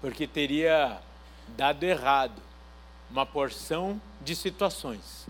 [0.03, 1.01] Porque teria
[1.57, 2.43] dado errado
[3.11, 5.27] uma porção de situações.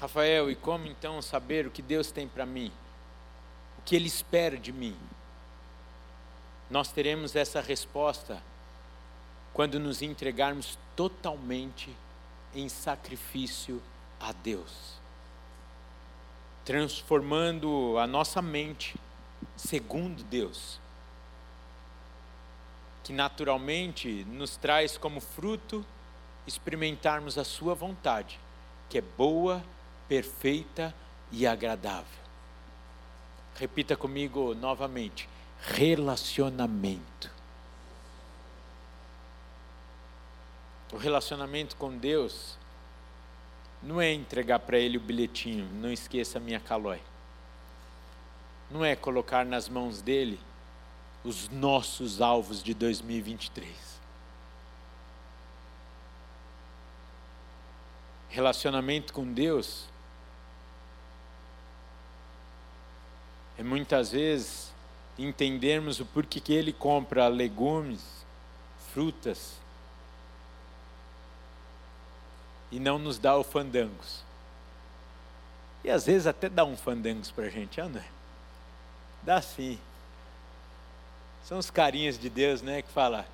[0.00, 2.72] Rafael, e como então saber o que Deus tem para mim?
[3.78, 4.96] O que Ele espera de mim?
[6.68, 8.42] Nós teremos essa resposta
[9.52, 11.94] quando nos entregarmos totalmente
[12.54, 13.80] em sacrifício
[14.18, 14.94] a Deus,
[16.64, 18.94] transformando a nossa mente
[19.56, 20.80] segundo Deus,
[23.02, 25.84] que naturalmente nos traz como fruto
[26.46, 28.38] experimentarmos a Sua vontade,
[28.88, 29.62] que é boa,
[30.08, 30.94] perfeita
[31.30, 32.22] e agradável.
[33.56, 35.28] Repita comigo novamente:
[35.60, 37.30] relacionamento.
[40.92, 42.58] O relacionamento com Deus
[43.82, 47.00] não é entregar para Ele o bilhetinho, não esqueça a minha calói.
[48.70, 50.38] Não é colocar nas mãos dele
[51.24, 53.92] os nossos alvos de 2023.
[58.28, 59.86] Relacionamento com Deus
[63.58, 64.72] é muitas vezes
[65.18, 68.24] entendermos o porquê que ele compra legumes,
[68.92, 69.61] frutas
[72.72, 74.24] e não nos dá o fandangos.
[75.84, 78.04] E às vezes até dá um fandangos para a gente, ah, é?
[79.22, 79.78] Dá sim.
[81.44, 83.26] São os carinhos de Deus, né, que fala,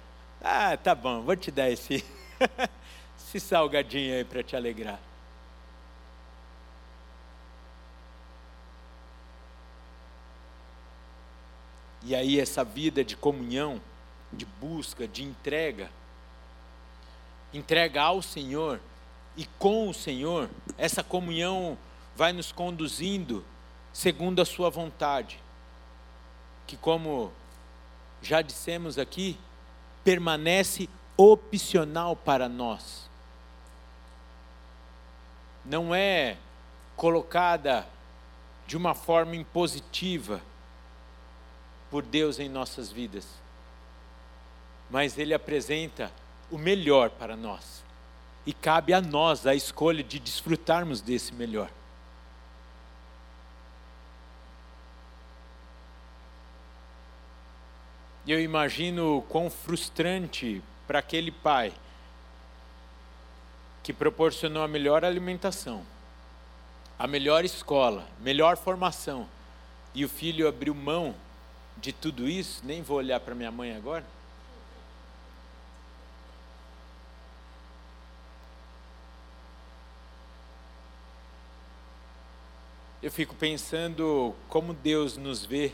[0.43, 2.05] ah, tá bom, vou te dar esse,
[3.17, 4.99] esse salgadinho aí para te alegrar.
[12.03, 13.81] E aí, essa vida de comunhão,
[14.33, 15.91] de busca, de entrega,
[17.53, 18.81] entrega ao Senhor
[19.39, 21.79] e com o Senhor, essa comunhão
[22.17, 23.45] vai nos conduzindo
[23.93, 25.41] segundo a Sua vontade,
[26.67, 27.31] que, como
[28.21, 29.39] já dissemos aqui,
[30.03, 33.09] permanece opcional para nós.
[35.65, 36.37] Não é
[36.97, 37.87] colocada
[38.67, 40.43] de uma forma impositiva,
[41.89, 43.25] por Deus em nossas vidas.
[44.91, 46.11] Mas Ele apresenta
[46.51, 47.87] o melhor para nós.
[48.49, 51.71] E cabe a nós a escolha de desfrutarmos desse melhor.
[58.27, 61.75] Eu imagino quão frustrante para aquele pai
[63.83, 65.85] que proporcionou a melhor alimentação,
[66.99, 69.29] a melhor escola, melhor formação,
[69.95, 71.15] e o filho abriu mão
[71.77, 74.07] de tudo isso, nem vou olhar para minha mãe agora.
[83.01, 85.73] Eu fico pensando como Deus nos vê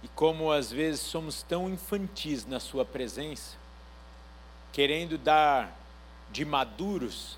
[0.00, 3.56] e como às vezes somos tão infantis na Sua presença,
[4.72, 5.76] querendo dar
[6.30, 7.36] de maduros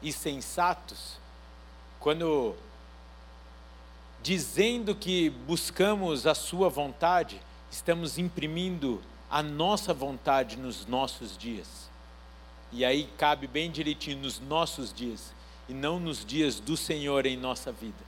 [0.00, 1.18] e sensatos,
[2.00, 2.56] quando
[4.22, 7.38] dizendo que buscamos a Sua vontade,
[7.70, 11.90] estamos imprimindo a nossa vontade nos nossos dias.
[12.72, 15.34] E aí cabe bem direitinho nos nossos dias
[15.72, 18.04] e não nos dias do Senhor em nossa vida.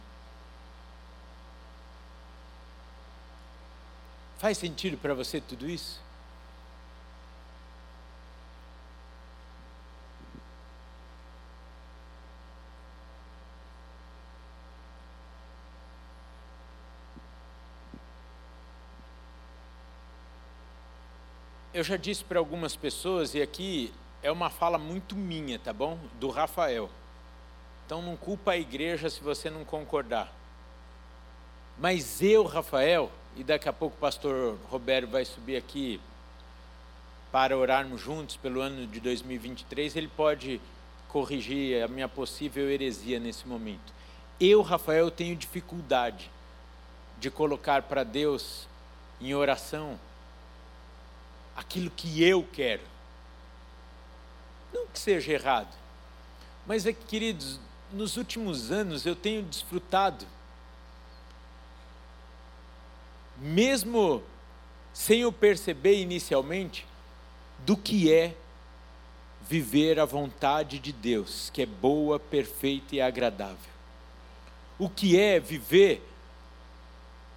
[4.36, 5.98] Faz sentido para você tudo isso?
[21.72, 23.90] Eu já disse para algumas pessoas, e aqui
[24.22, 25.98] é uma fala muito minha, tá bom?
[26.20, 26.90] Do Rafael.
[27.86, 30.32] Então não culpa a igreja se você não concordar.
[31.78, 36.00] Mas eu, Rafael, e daqui a pouco o pastor Roberto vai subir aqui
[37.32, 40.60] para orarmos juntos pelo ano de 2023, ele pode
[41.08, 43.92] corrigir a minha possível heresia nesse momento.
[44.38, 46.30] Eu, Rafael, tenho dificuldade
[47.18, 48.68] de colocar para Deus
[49.20, 49.98] em oração
[51.56, 52.82] aquilo que eu quero.
[54.72, 55.74] Não que seja errado,
[56.66, 57.58] mas é que, queridos,
[57.94, 60.26] nos últimos anos eu tenho desfrutado,
[63.38, 64.22] mesmo
[64.92, 66.86] sem eu perceber inicialmente,
[67.60, 68.36] do que é
[69.48, 73.72] viver a vontade de Deus, que é boa, perfeita e agradável.
[74.78, 76.02] O que é viver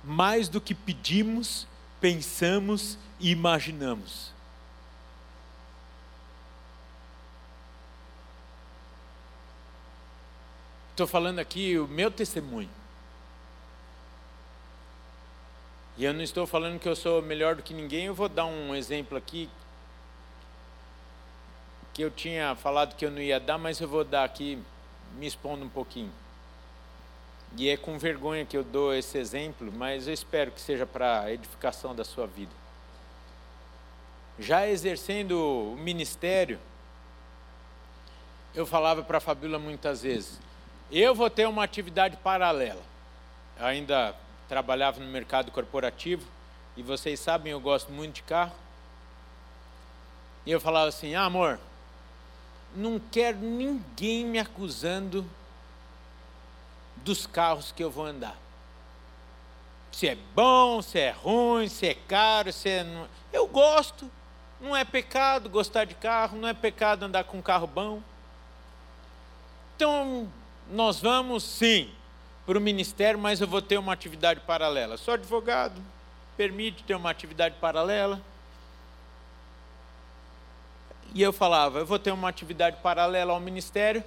[0.04, 1.68] mais do que pedimos,
[2.00, 4.37] pensamos e imaginamos.
[10.98, 12.72] Estou falando aqui o meu testemunho.
[15.96, 18.48] E eu não estou falando que eu sou melhor do que ninguém, eu vou dar
[18.48, 19.48] um exemplo aqui
[21.94, 24.58] que eu tinha falado que eu não ia dar, mas eu vou dar aqui,
[25.20, 26.12] me expondo um pouquinho.
[27.56, 31.22] E é com vergonha que eu dou esse exemplo, mas eu espero que seja para
[31.22, 32.56] a edificação da sua vida.
[34.40, 35.34] Já exercendo
[35.74, 36.60] o ministério,
[38.56, 40.47] eu falava para a Fabíola muitas vezes:
[40.92, 42.82] eu vou ter uma atividade paralela.
[43.60, 44.16] Eu ainda
[44.48, 46.26] trabalhava no mercado corporativo
[46.76, 48.56] e vocês sabem, eu gosto muito de carro.
[50.46, 51.60] E eu falava assim: ah, amor,
[52.76, 55.26] não quero ninguém me acusando
[56.98, 58.38] dos carros que eu vou andar.
[59.92, 62.86] Se é bom, se é ruim, se é caro, se é.
[63.34, 64.10] Eu gosto.
[64.60, 68.02] Não é pecado gostar de carro, não é pecado andar com um carro bom.
[69.76, 70.28] Então,
[70.72, 71.90] nós vamos sim
[72.46, 74.98] para o ministério, mas eu vou ter uma atividade paralela.
[74.98, 75.82] Sou advogado,
[76.36, 78.22] permite ter uma atividade paralela.
[81.14, 84.04] E eu falava, eu vou ter uma atividade paralela ao ministério,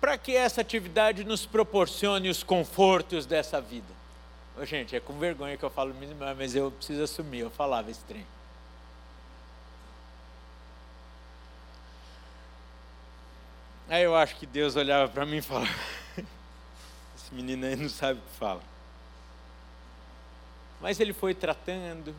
[0.00, 3.86] para que essa atividade nos proporcione os confortos dessa vida.
[4.62, 5.94] Gente, é com vergonha que eu falo,
[6.36, 8.26] mas eu preciso assumir, eu falava esse trem.
[13.92, 15.68] Aí eu acho que Deus olhava para mim e falava:
[17.14, 18.62] Esse menino aí não sabe o que fala.
[20.80, 22.14] Mas ele foi tratando.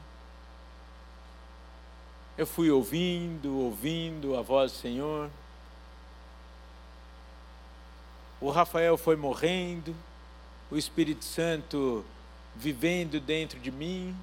[2.37, 5.29] Eu fui ouvindo, ouvindo a voz do Senhor
[8.43, 9.95] o Rafael foi morrendo,
[10.69, 12.05] o Espírito Santo
[12.53, 14.13] vivendo dentro de mim.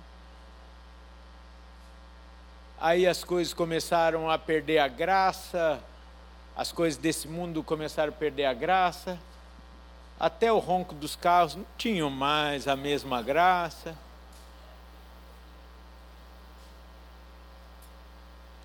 [2.79, 5.83] Aí as coisas começaram a perder a graça,
[6.57, 9.19] as coisas desse mundo começaram a perder a graça,
[10.19, 13.97] até o ronco dos carros não tinham mais a mesma graça.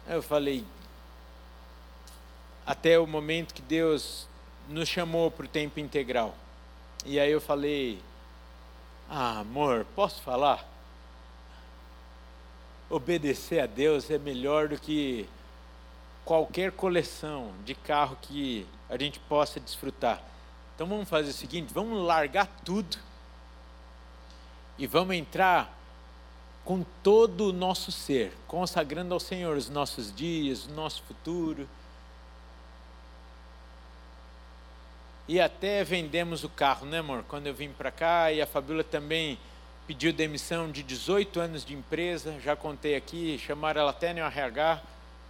[0.07, 0.65] Eu falei,
[2.65, 4.27] até o momento que Deus
[4.67, 6.35] nos chamou para o tempo integral.
[7.05, 8.01] E aí eu falei:
[9.09, 10.67] Ah, amor, posso falar?
[12.89, 15.27] Obedecer a Deus é melhor do que
[16.25, 20.21] qualquer coleção de carro que a gente possa desfrutar.
[20.73, 22.97] Então vamos fazer o seguinte: vamos largar tudo
[24.77, 25.73] e vamos entrar
[26.65, 31.69] com todo o nosso ser, consagrando ao Senhor os nossos dias, o nosso futuro
[35.27, 37.23] e até vendemos o carro, né, amor?
[37.27, 39.39] Quando eu vim para cá e a Fabíola também
[39.87, 44.81] pediu demissão de 18 anos de empresa, já contei aqui, chamaram ela até no RH,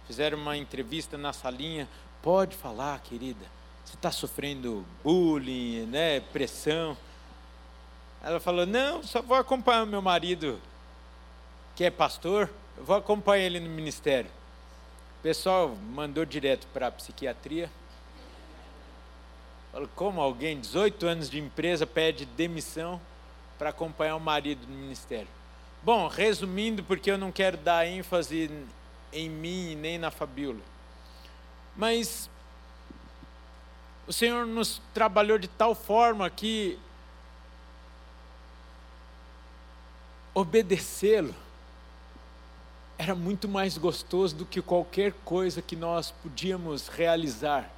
[0.06, 1.88] fizeram uma entrevista na salinha.
[2.22, 3.44] Pode falar, querida,
[3.84, 6.96] você está sofrendo bullying, né, pressão.
[8.22, 10.60] Ela falou: Não, só vou acompanhar o meu marido,
[11.74, 14.30] que é pastor, eu vou acompanhar ele no ministério.
[15.20, 17.70] O pessoal mandou direto para a psiquiatria.
[19.94, 23.00] Como alguém, 18 anos de empresa, pede demissão
[23.58, 25.28] para acompanhar o marido no ministério?
[25.82, 28.50] Bom, resumindo, porque eu não quero dar ênfase
[29.12, 30.60] em mim nem na Fabíola.
[31.76, 32.30] Mas
[34.06, 36.78] o Senhor nos trabalhou de tal forma que
[40.32, 41.34] obedecê-lo
[42.98, 47.70] era muito mais gostoso do que qualquer coisa que nós podíamos realizar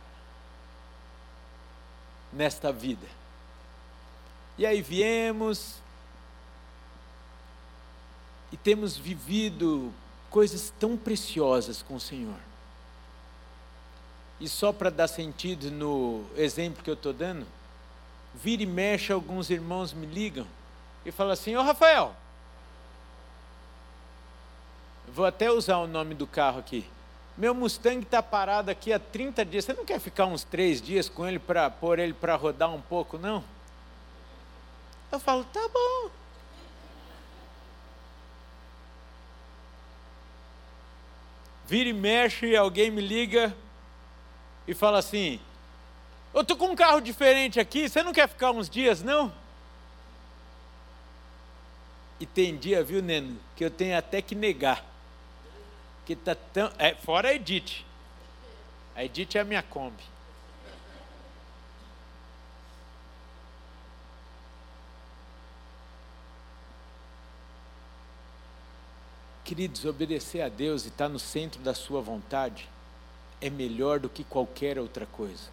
[2.32, 3.06] nesta vida.
[4.56, 5.76] E aí viemos
[8.50, 9.92] e temos vivido
[10.30, 12.38] coisas tão preciosas com o Senhor.
[14.40, 17.46] E só para dar sentido no exemplo que eu estou dando,
[18.34, 20.46] vira e mexe, alguns irmãos me ligam
[21.04, 22.14] e falam assim: Ô Rafael,
[25.08, 26.86] vou até usar o nome do carro aqui.
[27.36, 29.64] Meu Mustang está parado aqui há 30 dias.
[29.64, 32.80] Você não quer ficar uns três dias com ele para pôr ele para rodar um
[32.80, 33.44] pouco, não?
[35.10, 36.10] Eu falo, tá bom.
[41.68, 43.54] Vira e mexe, alguém me liga
[44.66, 45.38] e fala assim:
[46.32, 49.30] Eu tô com um carro diferente aqui, você não quer ficar uns dias, não?
[52.18, 54.82] E tem dia, viu, Neno, que eu tenho até que negar.
[56.06, 56.72] Que tá tão.
[56.78, 57.84] É, fora a Edith.
[58.96, 60.02] A Edith é a minha Kombi.
[69.48, 72.68] Queridos, obedecer a Deus e estar no centro da Sua vontade
[73.40, 75.48] é melhor do que qualquer outra coisa.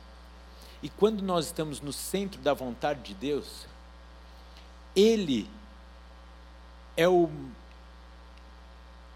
[0.84, 3.66] E quando nós estamos no centro da vontade de Deus,
[4.94, 5.50] Ele
[6.98, 7.30] é o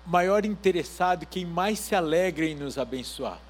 [0.06, 3.42] maior interessado, quem mais se alegra em nos abençoar.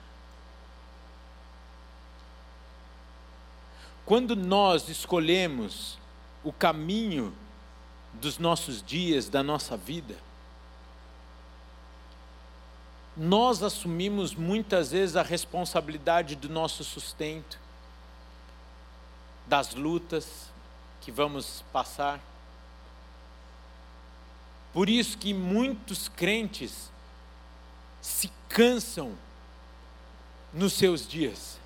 [4.03, 5.95] Quando nós escolhemos
[6.43, 7.31] o caminho
[8.15, 10.27] dos nossos dias, da nossa vida,
[13.19, 17.59] nós assumimos muitas vezes a responsabilidade do nosso sustento,
[19.45, 20.49] das lutas
[21.01, 22.21] que vamos passar.
[24.71, 26.89] Por isso que muitos crentes
[28.01, 29.11] se cansam
[30.53, 31.59] nos seus dias.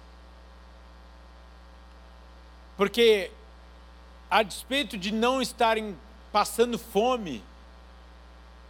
[2.75, 3.29] Porque,
[4.27, 5.95] a despeito de não estarem
[6.31, 7.43] passando fome,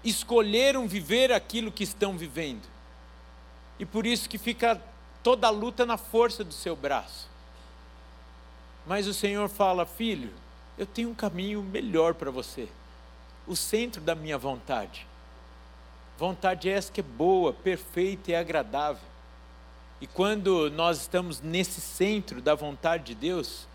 [0.03, 2.72] escolheram viver aquilo que estão vivendo.
[3.80, 4.82] E por isso que fica
[5.21, 7.28] toda a luta na força do seu braço.
[8.86, 10.32] Mas o Senhor fala: Filho,
[10.78, 12.67] eu tenho um caminho melhor para você.
[13.47, 15.07] O centro da minha vontade.
[16.17, 19.01] Vontade essa que é boa, perfeita e agradável.
[19.99, 23.67] E quando nós estamos nesse centro da vontade de Deus,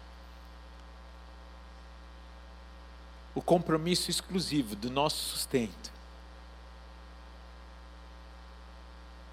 [3.35, 5.98] o compromisso exclusivo do nosso sustento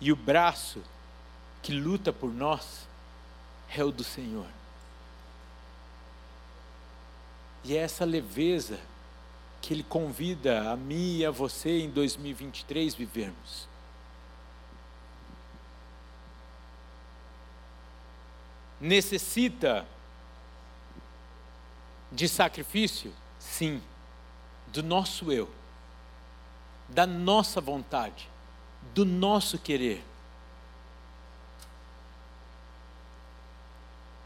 [0.05, 0.83] E o braço
[1.63, 2.87] que luta por nós
[3.75, 4.45] é o do Senhor.
[7.63, 8.79] E é essa leveza
[9.59, 13.67] que Ele convida a mim e a você em 2023 vivermos.
[18.79, 19.87] Necessita
[22.11, 23.11] de sacrifício?
[23.39, 23.81] Sim,
[24.67, 25.49] do nosso eu,
[26.89, 28.34] da nossa vontade
[28.93, 30.03] do nosso querer.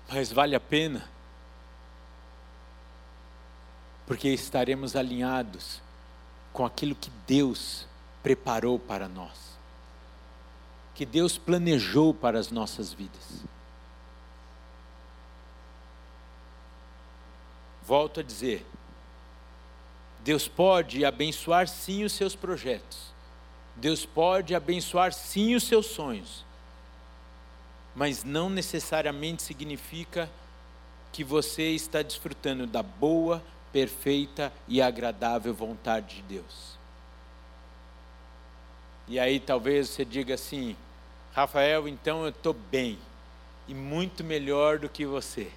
[0.07, 1.07] Mas vale a pena,
[4.07, 5.81] porque estaremos alinhados
[6.51, 7.85] com aquilo que Deus
[8.23, 9.57] preparou para nós,
[10.95, 13.43] que Deus planejou para as nossas vidas.
[17.83, 18.65] Volto a dizer,
[20.23, 23.13] Deus pode abençoar sim os seus projetos,
[23.79, 26.45] Deus pode abençoar sim os seus sonhos,
[27.95, 30.29] mas não necessariamente significa
[31.11, 36.77] que você está desfrutando da boa, perfeita e agradável vontade de Deus.
[39.07, 40.75] E aí talvez você diga assim,
[41.33, 42.99] Rafael, então eu estou bem
[43.67, 45.51] e muito melhor do que você.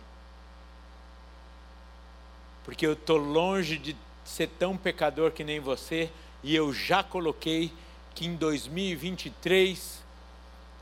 [2.65, 6.11] Porque eu estou longe de ser tão pecador que nem você
[6.43, 7.73] e eu já coloquei
[8.15, 10.03] que em 2023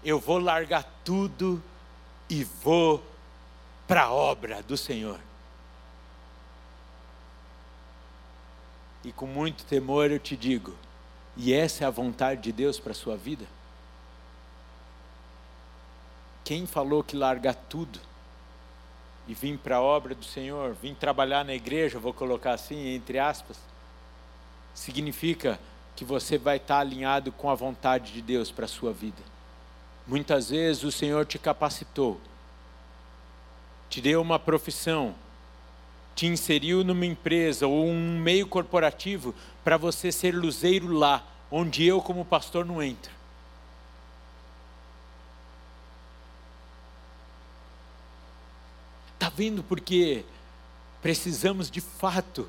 [0.05, 1.62] eu vou largar tudo
[2.28, 3.05] e vou
[3.87, 5.20] para a obra do Senhor.
[9.03, 10.76] E com muito temor eu te digo,
[11.37, 13.47] e essa é a vontade de Deus para a sua vida?
[16.45, 17.99] Quem falou que largar tudo
[19.26, 23.18] e vir para a obra do Senhor, vir trabalhar na igreja, vou colocar assim, entre
[23.18, 23.57] aspas,
[24.74, 25.59] significa
[26.01, 29.22] que você vai estar alinhado com a vontade de Deus para a sua vida.
[30.07, 32.18] Muitas vezes o Senhor te capacitou,
[33.90, 35.14] te deu uma profissão,
[36.14, 42.01] te inseriu numa empresa ou um meio corporativo para você ser luzeiro lá, onde eu,
[42.01, 43.12] como pastor, não entro.
[49.12, 50.24] Está vendo porque
[51.03, 52.48] precisamos de fato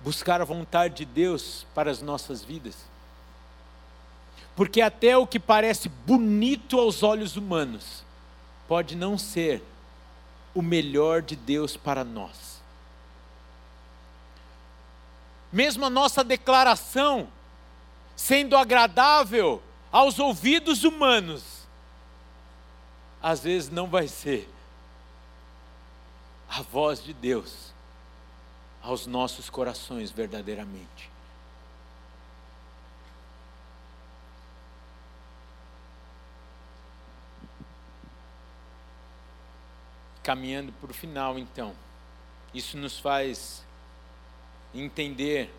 [0.00, 2.76] buscar a vontade de Deus para as nossas vidas.
[4.56, 8.02] Porque até o que parece bonito aos olhos humanos
[8.66, 9.62] pode não ser
[10.54, 12.60] o melhor de Deus para nós.
[15.52, 17.28] Mesmo a nossa declaração
[18.14, 21.66] sendo agradável aos ouvidos humanos,
[23.22, 24.48] às vezes não vai ser
[26.48, 27.69] a voz de Deus
[28.82, 31.10] aos nossos corações verdadeiramente.
[40.22, 41.74] Caminhando para o final, então,
[42.52, 43.64] isso nos faz
[44.74, 45.52] entender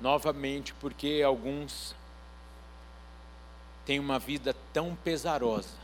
[0.00, 1.94] novamente porque alguns
[3.84, 5.76] têm uma vida tão pesarosa,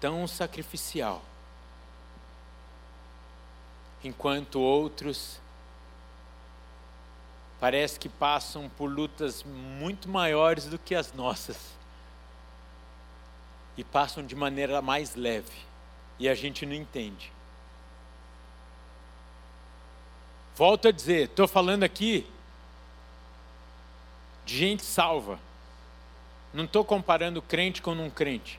[0.00, 1.22] tão sacrificial,
[4.02, 5.40] enquanto outros
[7.58, 11.56] parece que passam por lutas muito maiores do que as nossas
[13.76, 15.66] e passam de maneira mais leve
[16.18, 17.32] e a gente não entende.
[20.56, 22.26] Volto a dizer, estou falando aqui
[24.44, 25.38] de gente salva.
[26.52, 28.58] Não estou comparando crente com não crente.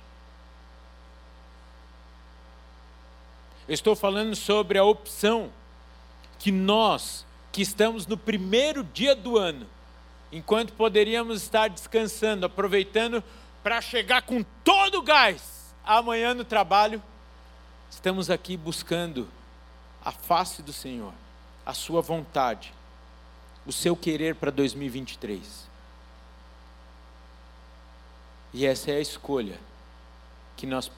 [3.70, 5.52] Eu estou falando sobre a opção
[6.40, 9.68] que nós, que estamos no primeiro dia do ano,
[10.32, 13.24] enquanto poderíamos estar descansando, aproveitando
[13.62, 17.00] para chegar com todo o gás amanhã no trabalho,
[17.92, 19.30] estamos aqui buscando
[20.04, 21.14] a face do Senhor,
[21.64, 22.74] a Sua vontade,
[23.68, 25.70] o seu querer para 2023.
[28.52, 29.60] E essa é a escolha
[30.58, 30.92] que nós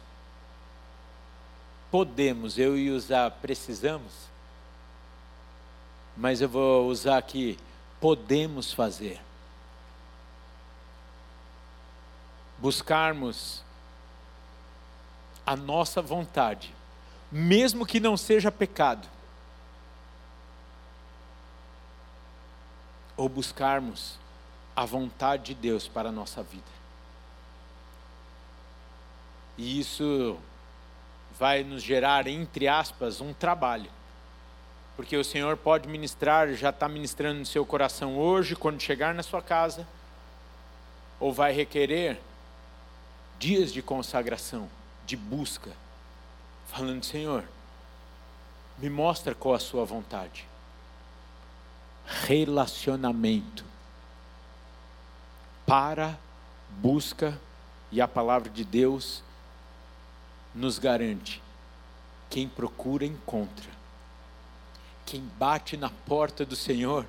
[1.91, 4.11] podemos, eu e usar precisamos,
[6.15, 7.59] mas eu vou usar aqui
[8.01, 9.21] podemos fazer.
[12.57, 13.63] Buscarmos
[15.45, 16.73] a nossa vontade,
[17.31, 19.07] mesmo que não seja pecado.
[23.15, 24.17] Ou buscarmos
[24.75, 26.81] a vontade de Deus para a nossa vida.
[29.57, 30.39] E isso
[31.41, 33.89] vai nos gerar, entre aspas, um trabalho.
[34.95, 39.23] Porque o Senhor pode ministrar, já está ministrando no seu coração hoje, quando chegar na
[39.23, 39.87] sua casa,
[41.19, 42.21] ou vai requerer
[43.39, 44.69] dias de consagração,
[45.03, 45.71] de busca,
[46.67, 47.43] falando: Senhor,
[48.77, 50.45] me mostra qual a sua vontade.
[52.05, 53.65] Relacionamento.
[55.65, 56.19] Para,
[56.69, 57.35] busca,
[57.91, 59.23] e a palavra de Deus
[60.53, 61.41] nos garante:
[62.29, 63.69] quem procura, encontra.
[65.05, 67.05] Quem bate na porta do Senhor,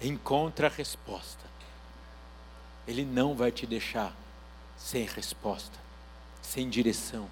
[0.00, 1.44] encontra a resposta.
[2.86, 4.14] Ele não vai te deixar
[4.76, 5.78] sem resposta,
[6.42, 7.28] sem direção.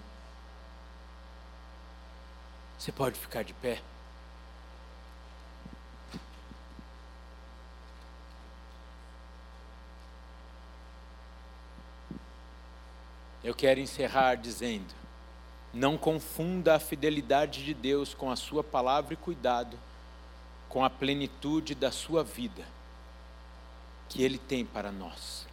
[2.78, 3.80] Você pode ficar de pé?
[13.42, 14.94] Eu quero encerrar dizendo:
[15.72, 19.78] não confunda a fidelidade de Deus com a Sua palavra e cuidado
[20.68, 22.64] com a plenitude da sua vida
[24.08, 25.46] que Ele tem para nós.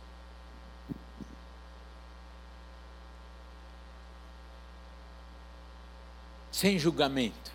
[6.52, 7.52] Sem julgamento,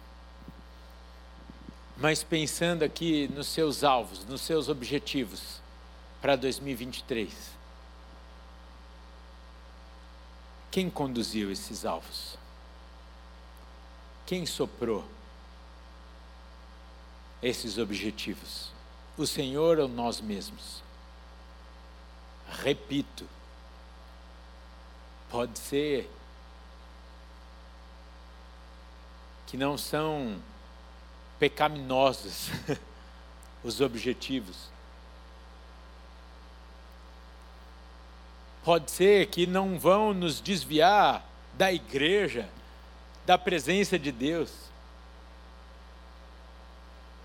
[1.97, 5.61] mas pensando aqui nos seus alvos, nos seus objetivos
[6.21, 7.64] para 2023.
[10.75, 12.37] Quem conduziu esses alvos?
[14.27, 15.05] Quem soprou
[17.41, 18.73] esses objetivos?
[19.17, 20.83] O Senhor ou nós mesmos?
[22.49, 23.25] Repito,
[25.31, 26.11] pode ser
[29.47, 30.43] que não são
[31.39, 32.49] pecaminosos
[33.63, 34.74] os objetivos,
[38.65, 42.49] Pode ser que não vão nos desviar da igreja,
[43.27, 44.51] da presença de Deus,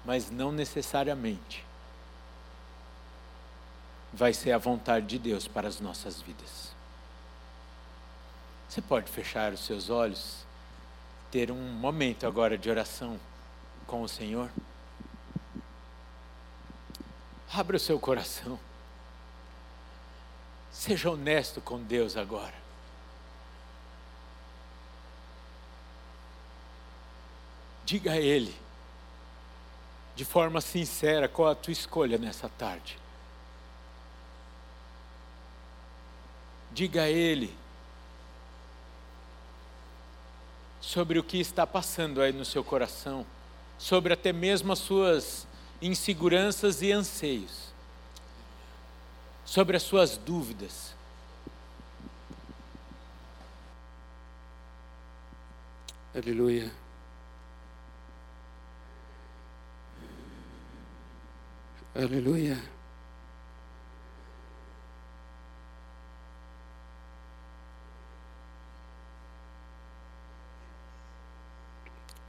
[0.06, 1.66] mas não necessariamente
[4.12, 6.74] vai ser a vontade de Deus para as nossas vidas.
[8.68, 10.46] Você pode fechar os seus olhos,
[11.32, 13.20] ter um momento agora de oração
[13.88, 14.52] com o Senhor.
[17.54, 18.60] Abra o seu coração.
[20.72, 22.54] Seja honesto com Deus agora.
[27.86, 28.56] Diga a Ele,
[30.16, 33.00] de forma sincera, qual a tua escolha nessa tarde.
[36.72, 37.58] Diga a Ele
[40.80, 43.26] sobre o que está passando aí no seu coração,
[43.78, 45.48] sobre até mesmo as suas
[45.82, 47.69] inseguranças e anseios,
[49.50, 50.95] sobre as suas dúvidas.
[56.14, 56.72] Aleluia.
[61.95, 62.64] Aleluia.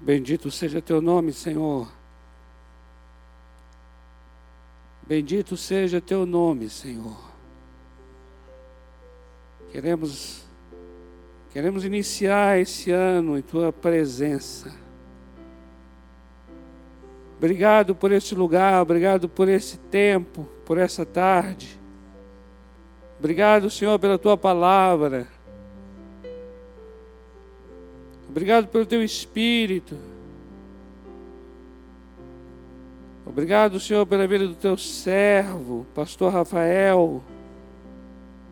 [0.00, 1.99] Bendito seja teu nome, Senhor.
[5.06, 7.18] Bendito seja teu nome, Senhor.
[9.70, 10.44] Queremos
[11.52, 14.72] queremos iniciar esse ano em tua presença.
[17.36, 21.80] Obrigado por esse lugar, obrigado por esse tempo, por essa tarde.
[23.18, 25.26] Obrigado, Senhor, pela tua palavra.
[28.28, 29.96] Obrigado pelo teu espírito.
[33.30, 37.22] Obrigado, Senhor, pela vida do teu servo, pastor Rafael,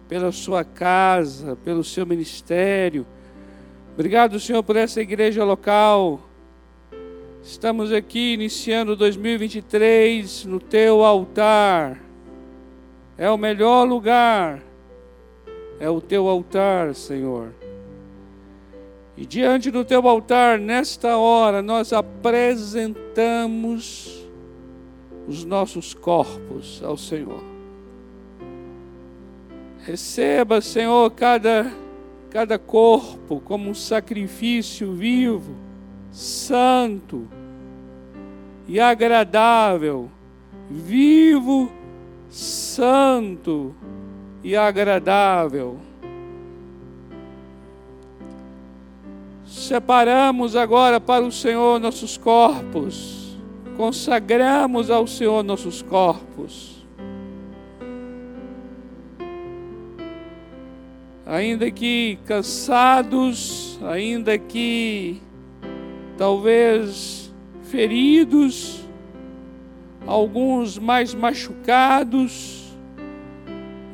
[0.09, 3.05] pela sua casa, pelo seu ministério.
[3.93, 6.21] Obrigado, Senhor, por essa igreja local.
[7.43, 12.01] Estamos aqui iniciando 2023 no teu altar.
[13.17, 14.63] É o melhor lugar.
[15.81, 17.53] É o teu altar, Senhor.
[19.17, 24.18] E diante do teu altar, nesta hora, nós apresentamos
[25.29, 27.45] os nossos corpos ao Senhor.
[29.85, 31.71] Receba, Senhor, cada,
[32.31, 35.55] cada corpo como um sacrifício vivo,
[36.11, 37.29] santo
[38.67, 40.11] e agradável,
[40.71, 41.71] vivo,
[42.31, 43.75] santo
[44.43, 45.79] e agradável.
[49.47, 53.28] Separamos agora para o Senhor nossos corpos
[53.79, 56.85] consagramos ao Senhor nossos corpos.
[61.25, 65.23] Ainda que cansados, ainda que
[66.17, 68.85] talvez feridos,
[70.05, 72.75] alguns mais machucados,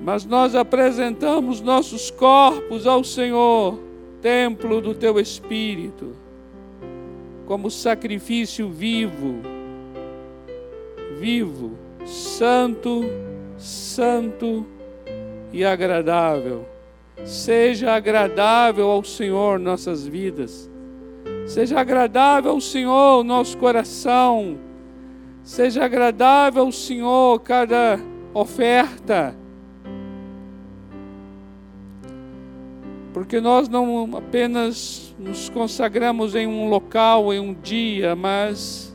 [0.02, 3.78] mas nós apresentamos nossos corpos ao Senhor,
[4.22, 6.16] templo do teu Espírito,
[7.44, 9.53] como sacrifício vivo
[11.18, 13.04] vivo, santo,
[13.56, 14.66] santo
[15.52, 16.66] e agradável.
[17.24, 20.70] Seja agradável ao Senhor nossas vidas.
[21.46, 24.58] Seja agradável ao Senhor nosso coração.
[25.42, 28.00] Seja agradável ao Senhor cada
[28.32, 29.36] oferta.
[33.12, 38.93] Porque nós não apenas nos consagramos em um local, em um dia, mas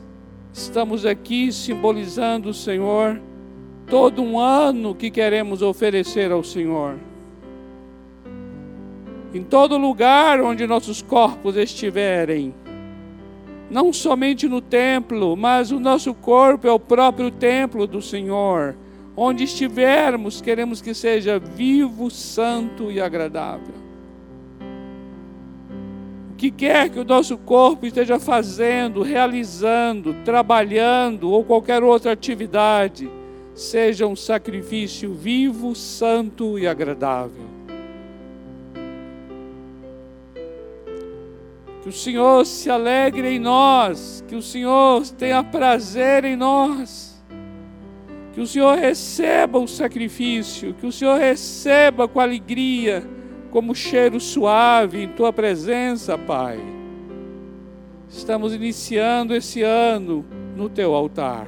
[0.52, 3.20] Estamos aqui simbolizando, Senhor,
[3.86, 6.98] todo um ano que queremos oferecer ao Senhor.
[9.32, 12.52] Em todo lugar onde nossos corpos estiverem,
[13.70, 18.76] não somente no templo, mas o nosso corpo é o próprio templo do Senhor.
[19.16, 23.79] Onde estivermos, queremos que seja vivo, santo e agradável
[26.40, 33.10] que quer que o nosso corpo esteja fazendo, realizando, trabalhando ou qualquer outra atividade,
[33.54, 37.44] seja um sacrifício vivo, santo e agradável.
[41.82, 47.22] Que o Senhor se alegre em nós, que o Senhor tenha prazer em nós,
[48.32, 53.19] que o Senhor receba o sacrifício, que o Senhor receba com alegria
[53.50, 56.60] como cheiro suave em tua presença, Pai.
[58.08, 60.24] Estamos iniciando esse ano
[60.56, 61.46] no teu altar.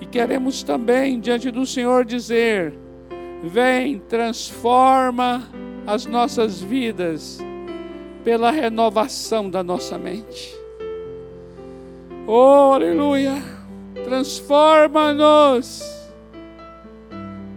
[0.00, 2.74] E queremos também diante do Senhor dizer:
[3.42, 5.48] Vem, transforma
[5.86, 7.38] as nossas vidas
[8.24, 10.54] pela renovação da nossa mente.
[12.26, 13.42] Oh, aleluia!
[14.04, 15.97] Transforma-nos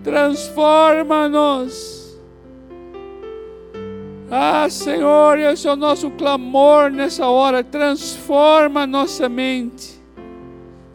[0.03, 2.01] transforma-nos.
[4.29, 7.63] Ah, Senhor, esse é o nosso clamor nessa hora.
[7.63, 10.01] Transforma a nossa mente,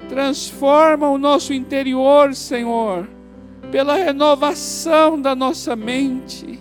[0.09, 3.07] transforma o nosso interior, Senhor,
[3.71, 6.59] pela renovação da nossa mente.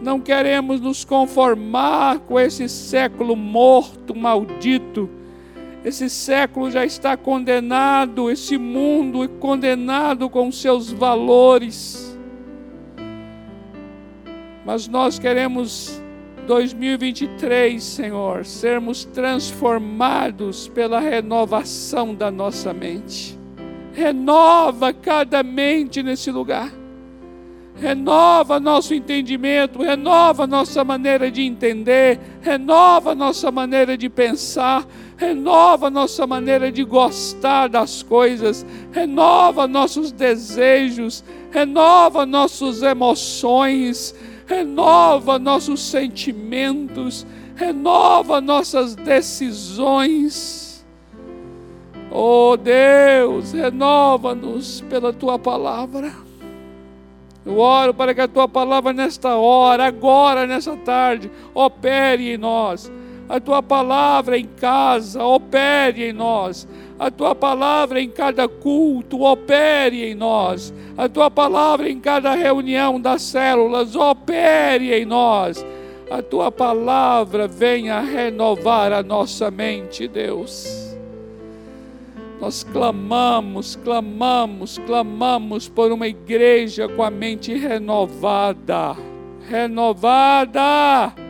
[0.00, 5.10] Não queremos nos conformar com esse século morto, maldito,
[5.84, 12.18] Esse século já está condenado, esse mundo é condenado com seus valores.
[14.64, 16.02] Mas nós queremos
[16.46, 23.38] 2023, Senhor, sermos transformados pela renovação da nossa mente.
[23.94, 26.70] Renova cada mente nesse lugar.
[27.80, 34.86] Renova nosso entendimento, renova nossa maneira de entender, renova nossa maneira de pensar,
[35.20, 44.14] renova nossa maneira de gostar das coisas, renova nossos desejos, renova nossas emoções,
[44.46, 50.86] renova nossos sentimentos, renova nossas decisões.
[52.10, 56.14] Oh Deus, renova-nos pela tua palavra.
[57.44, 62.90] Eu oro para que a tua palavra nesta hora, agora, nessa tarde, opere em nós.
[63.30, 66.66] A tua palavra em casa, opere em nós.
[66.98, 70.74] A tua palavra em cada culto, opere em nós.
[70.98, 75.64] A tua palavra em cada reunião das células, opere em nós.
[76.10, 80.66] A tua palavra venha renovar a nossa mente, Deus.
[82.40, 88.96] Nós clamamos, clamamos, clamamos por uma igreja com a mente renovada.
[89.48, 91.29] Renovada.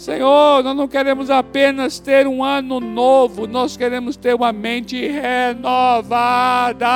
[0.00, 6.86] Senhor, nós não queremos apenas ter um ano novo, nós queremos ter uma mente renovada.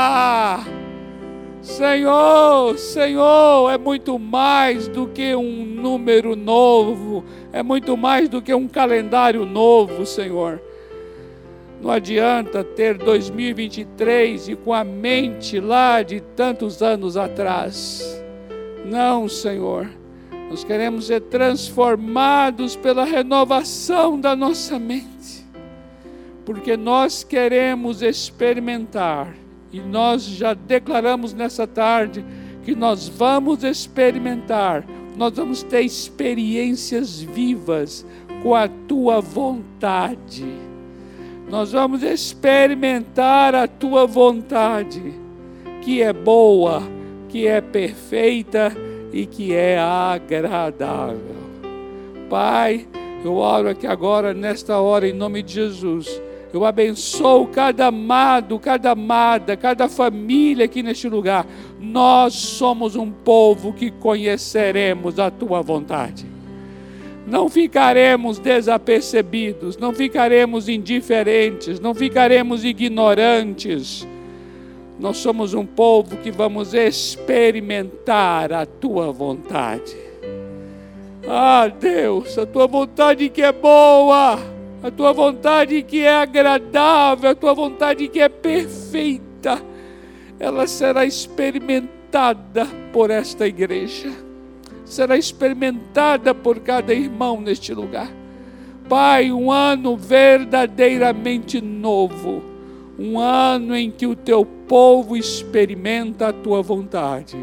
[1.61, 8.55] Senhor, Senhor, é muito mais do que um número novo, é muito mais do que
[8.55, 10.59] um calendário novo, Senhor.
[11.83, 18.25] Não adianta ter 2023 e com a mente lá de tantos anos atrás.
[18.83, 19.91] Não, Senhor.
[20.55, 25.45] Nós queremos ser transformados pela renovação da nossa mente.
[26.47, 29.35] Porque nós queremos experimentar,
[29.73, 32.25] e nós já declaramos nessa tarde
[32.63, 34.87] que nós vamos experimentar,
[35.17, 38.07] nós vamos ter experiências vivas
[38.41, 40.47] com a tua vontade
[41.49, 45.15] nós vamos experimentar a tua vontade,
[45.83, 46.83] que é boa,
[47.29, 48.73] que é perfeita
[49.15, 51.45] e que é agradável.
[52.29, 52.85] Pai,
[53.25, 56.21] eu oro aqui agora, nesta hora, em nome de Jesus.
[56.53, 61.47] Eu abençoo cada amado, cada amada, cada família aqui neste lugar.
[61.81, 66.35] Nós somos um povo que conheceremos a tua vontade
[67.27, 74.07] não ficaremos desapercebidos, não ficaremos indiferentes, não ficaremos ignorantes.
[74.99, 79.97] Nós somos um povo que vamos experimentar a tua vontade.
[81.29, 84.39] Ah, Deus, a tua vontade que é boa,
[84.83, 89.61] a tua vontade que é agradável, a tua vontade que é perfeita,
[90.39, 94.25] ela será experimentada por esta igreja
[94.85, 98.09] será experimentada por cada irmão neste lugar.
[98.89, 102.43] Pai, um ano verdadeiramente novo,
[102.99, 107.39] um ano em que o teu povo experimenta a tua vontade,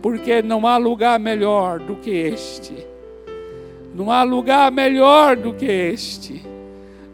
[0.00, 2.86] porque não há lugar melhor do que este,
[3.94, 6.42] não há lugar melhor do que este,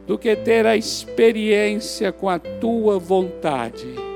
[0.07, 4.09] do que ter a experiência com a tua vontade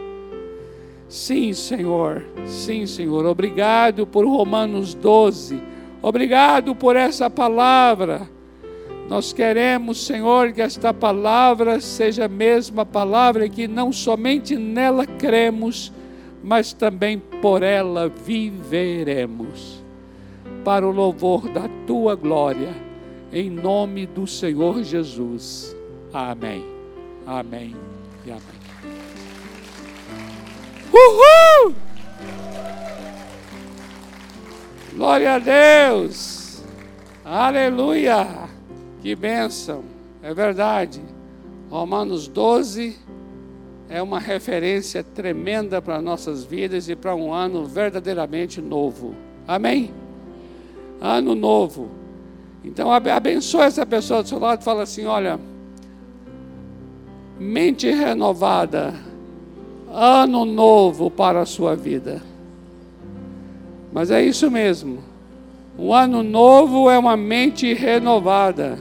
[1.12, 2.24] Sim, Senhor.
[2.46, 3.26] Sim, Senhor.
[3.26, 5.60] Obrigado por Romanos 12.
[6.00, 8.22] Obrigado por essa palavra.
[9.12, 15.92] Nós queremos, Senhor, que esta palavra seja a mesma palavra que não somente nela cremos,
[16.42, 19.84] mas também por ela viveremos.
[20.64, 22.74] Para o louvor da tua glória,
[23.30, 25.76] em nome do Senhor Jesus.
[26.10, 26.64] Amém.
[27.26, 27.76] Amém
[28.24, 28.42] e amém.
[30.90, 31.74] Uhul!
[34.94, 36.62] Glória a Deus!
[37.22, 38.51] Aleluia!
[39.02, 39.82] Que bênção!
[40.22, 41.02] É verdade.
[41.68, 42.96] Romanos 12
[43.88, 49.14] é uma referência tremenda para nossas vidas e para um ano verdadeiramente novo.
[49.46, 49.90] Amém?
[51.00, 51.90] Ano novo.
[52.64, 55.40] Então abençoe essa pessoa do seu lado e fala assim: olha,
[57.38, 58.94] mente renovada
[59.90, 62.22] ano novo para a sua vida.
[63.92, 65.00] Mas é isso mesmo.
[65.78, 68.78] Um ano novo é uma mente renovada,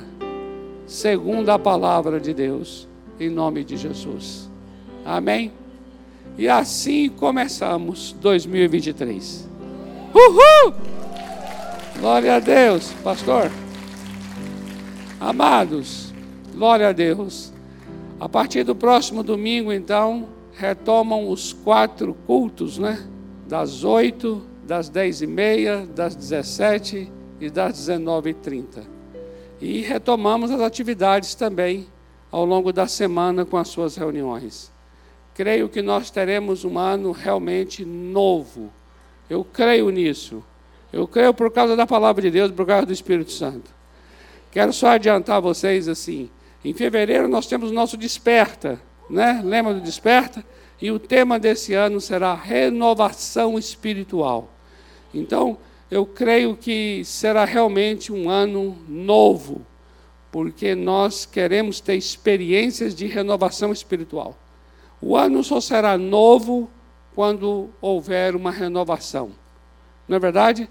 [0.92, 2.86] segundo a palavra de Deus,
[3.18, 4.52] em nome de Jesus.
[5.06, 5.54] Amém?
[6.38, 9.48] E assim começamos 2023.
[10.14, 10.74] Uhul!
[11.98, 13.50] Glória a Deus, pastor.
[15.18, 16.14] Amados,
[16.54, 17.54] glória a Deus.
[18.20, 23.02] A partir do próximo domingo, então, retomam os quatro cultos, né?
[23.48, 29.01] Das oito, das dez e meia, das dezessete e das dezenove e trinta.
[29.62, 31.88] E retomamos as atividades também
[32.32, 34.72] ao longo da semana com as suas reuniões.
[35.36, 38.72] Creio que nós teremos um ano realmente novo.
[39.30, 40.44] Eu creio nisso.
[40.92, 43.72] Eu creio por causa da palavra de Deus, por causa do Espírito Santo.
[44.52, 46.30] Quero só adiantar a vocês assim.
[46.66, 49.42] Em fevereiro nós temos o nosso Desperta, né?
[49.44, 50.44] Lembra do Desperta?
[50.82, 54.50] E o tema desse ano será renovação espiritual.
[55.14, 55.58] Então,
[55.92, 59.66] eu creio que será realmente um ano novo,
[60.32, 64.38] porque nós queremos ter experiências de renovação espiritual.
[65.02, 66.70] O ano só será novo
[67.14, 69.32] quando houver uma renovação.
[70.08, 70.70] Não é verdade?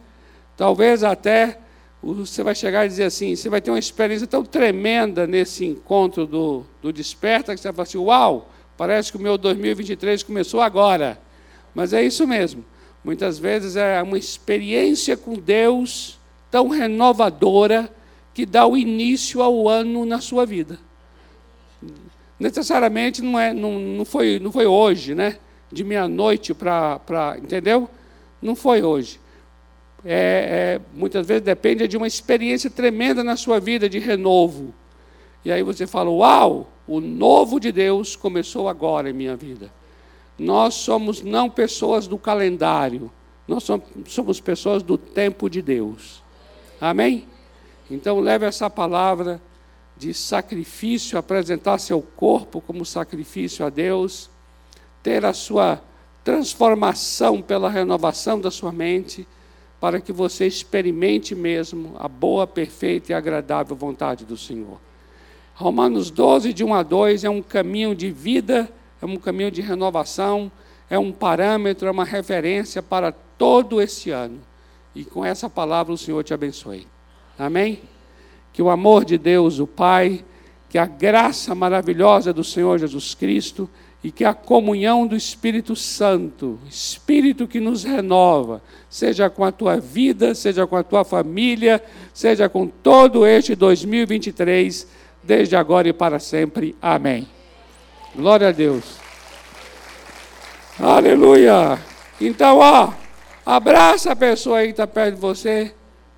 [0.57, 1.59] Talvez até
[2.03, 6.27] você vai chegar e dizer assim, você vai ter uma experiência tão tremenda nesse encontro
[6.27, 10.63] do, do Desperta, que você vai falar assim, uau, parece que o meu 2023 começou
[10.63, 11.21] agora.
[11.75, 12.65] Mas é isso mesmo.
[13.05, 16.19] Muitas vezes é uma experiência com Deus
[16.51, 17.91] tão renovadora
[18.35, 20.79] que dá o início ao ano na sua vida.
[22.39, 25.39] Necessariamente não, é, não, não, foi, não foi hoje, né?
[25.71, 27.37] De meia-noite para.
[27.39, 27.89] Entendeu?
[28.43, 29.21] Não foi hoje
[30.05, 34.73] é, é, muitas vezes depende de uma experiência tremenda na sua vida de renovo.
[35.45, 39.71] E aí você fala: Uau, o novo de Deus começou agora em minha vida.
[40.41, 43.13] Nós somos não pessoas do calendário,
[43.47, 46.23] nós somos, pessoas do tempo de Deus.
[46.81, 47.27] Amém?
[47.91, 49.39] Então leve essa palavra
[49.99, 54.31] de sacrifício, apresentar seu corpo como sacrifício a Deus,
[55.03, 55.83] ter a sua
[56.25, 59.29] transformação pela renovação da sua mente
[59.79, 64.81] para que você experimente mesmo a boa, perfeita e agradável vontade do Senhor.
[65.55, 69.61] Romanos 12, de 1 a 2, é um caminho de vida, é um caminho de
[69.61, 70.51] renovação,
[70.89, 74.41] é um parâmetro, é uma referência para todo esse ano.
[74.95, 76.87] E com essa palavra o Senhor te abençoe.
[77.39, 77.81] Amém?
[78.53, 80.25] Que o amor de Deus, o Pai,
[80.69, 83.69] que a graça maravilhosa do Senhor Jesus Cristo,
[84.03, 89.79] e que a comunhão do Espírito Santo, Espírito que nos renova, seja com a tua
[89.79, 91.83] vida, seja com a tua família,
[92.15, 94.87] seja com todo este 2023,
[95.23, 96.75] desde agora e para sempre.
[96.81, 97.40] Amém.
[98.15, 98.99] Glória a Deus.
[100.79, 101.79] Aleluia.
[102.21, 102.93] Então, ó,
[103.45, 105.75] abraça a pessoa aí que está perto de você,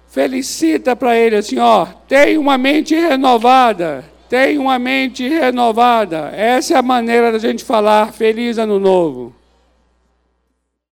[0.08, 4.04] felicita para ele assim, ó, tem uma mente renovada.
[4.28, 6.32] Tem uma mente renovada.
[6.34, 9.34] Essa é a maneira da gente falar feliz ano novo.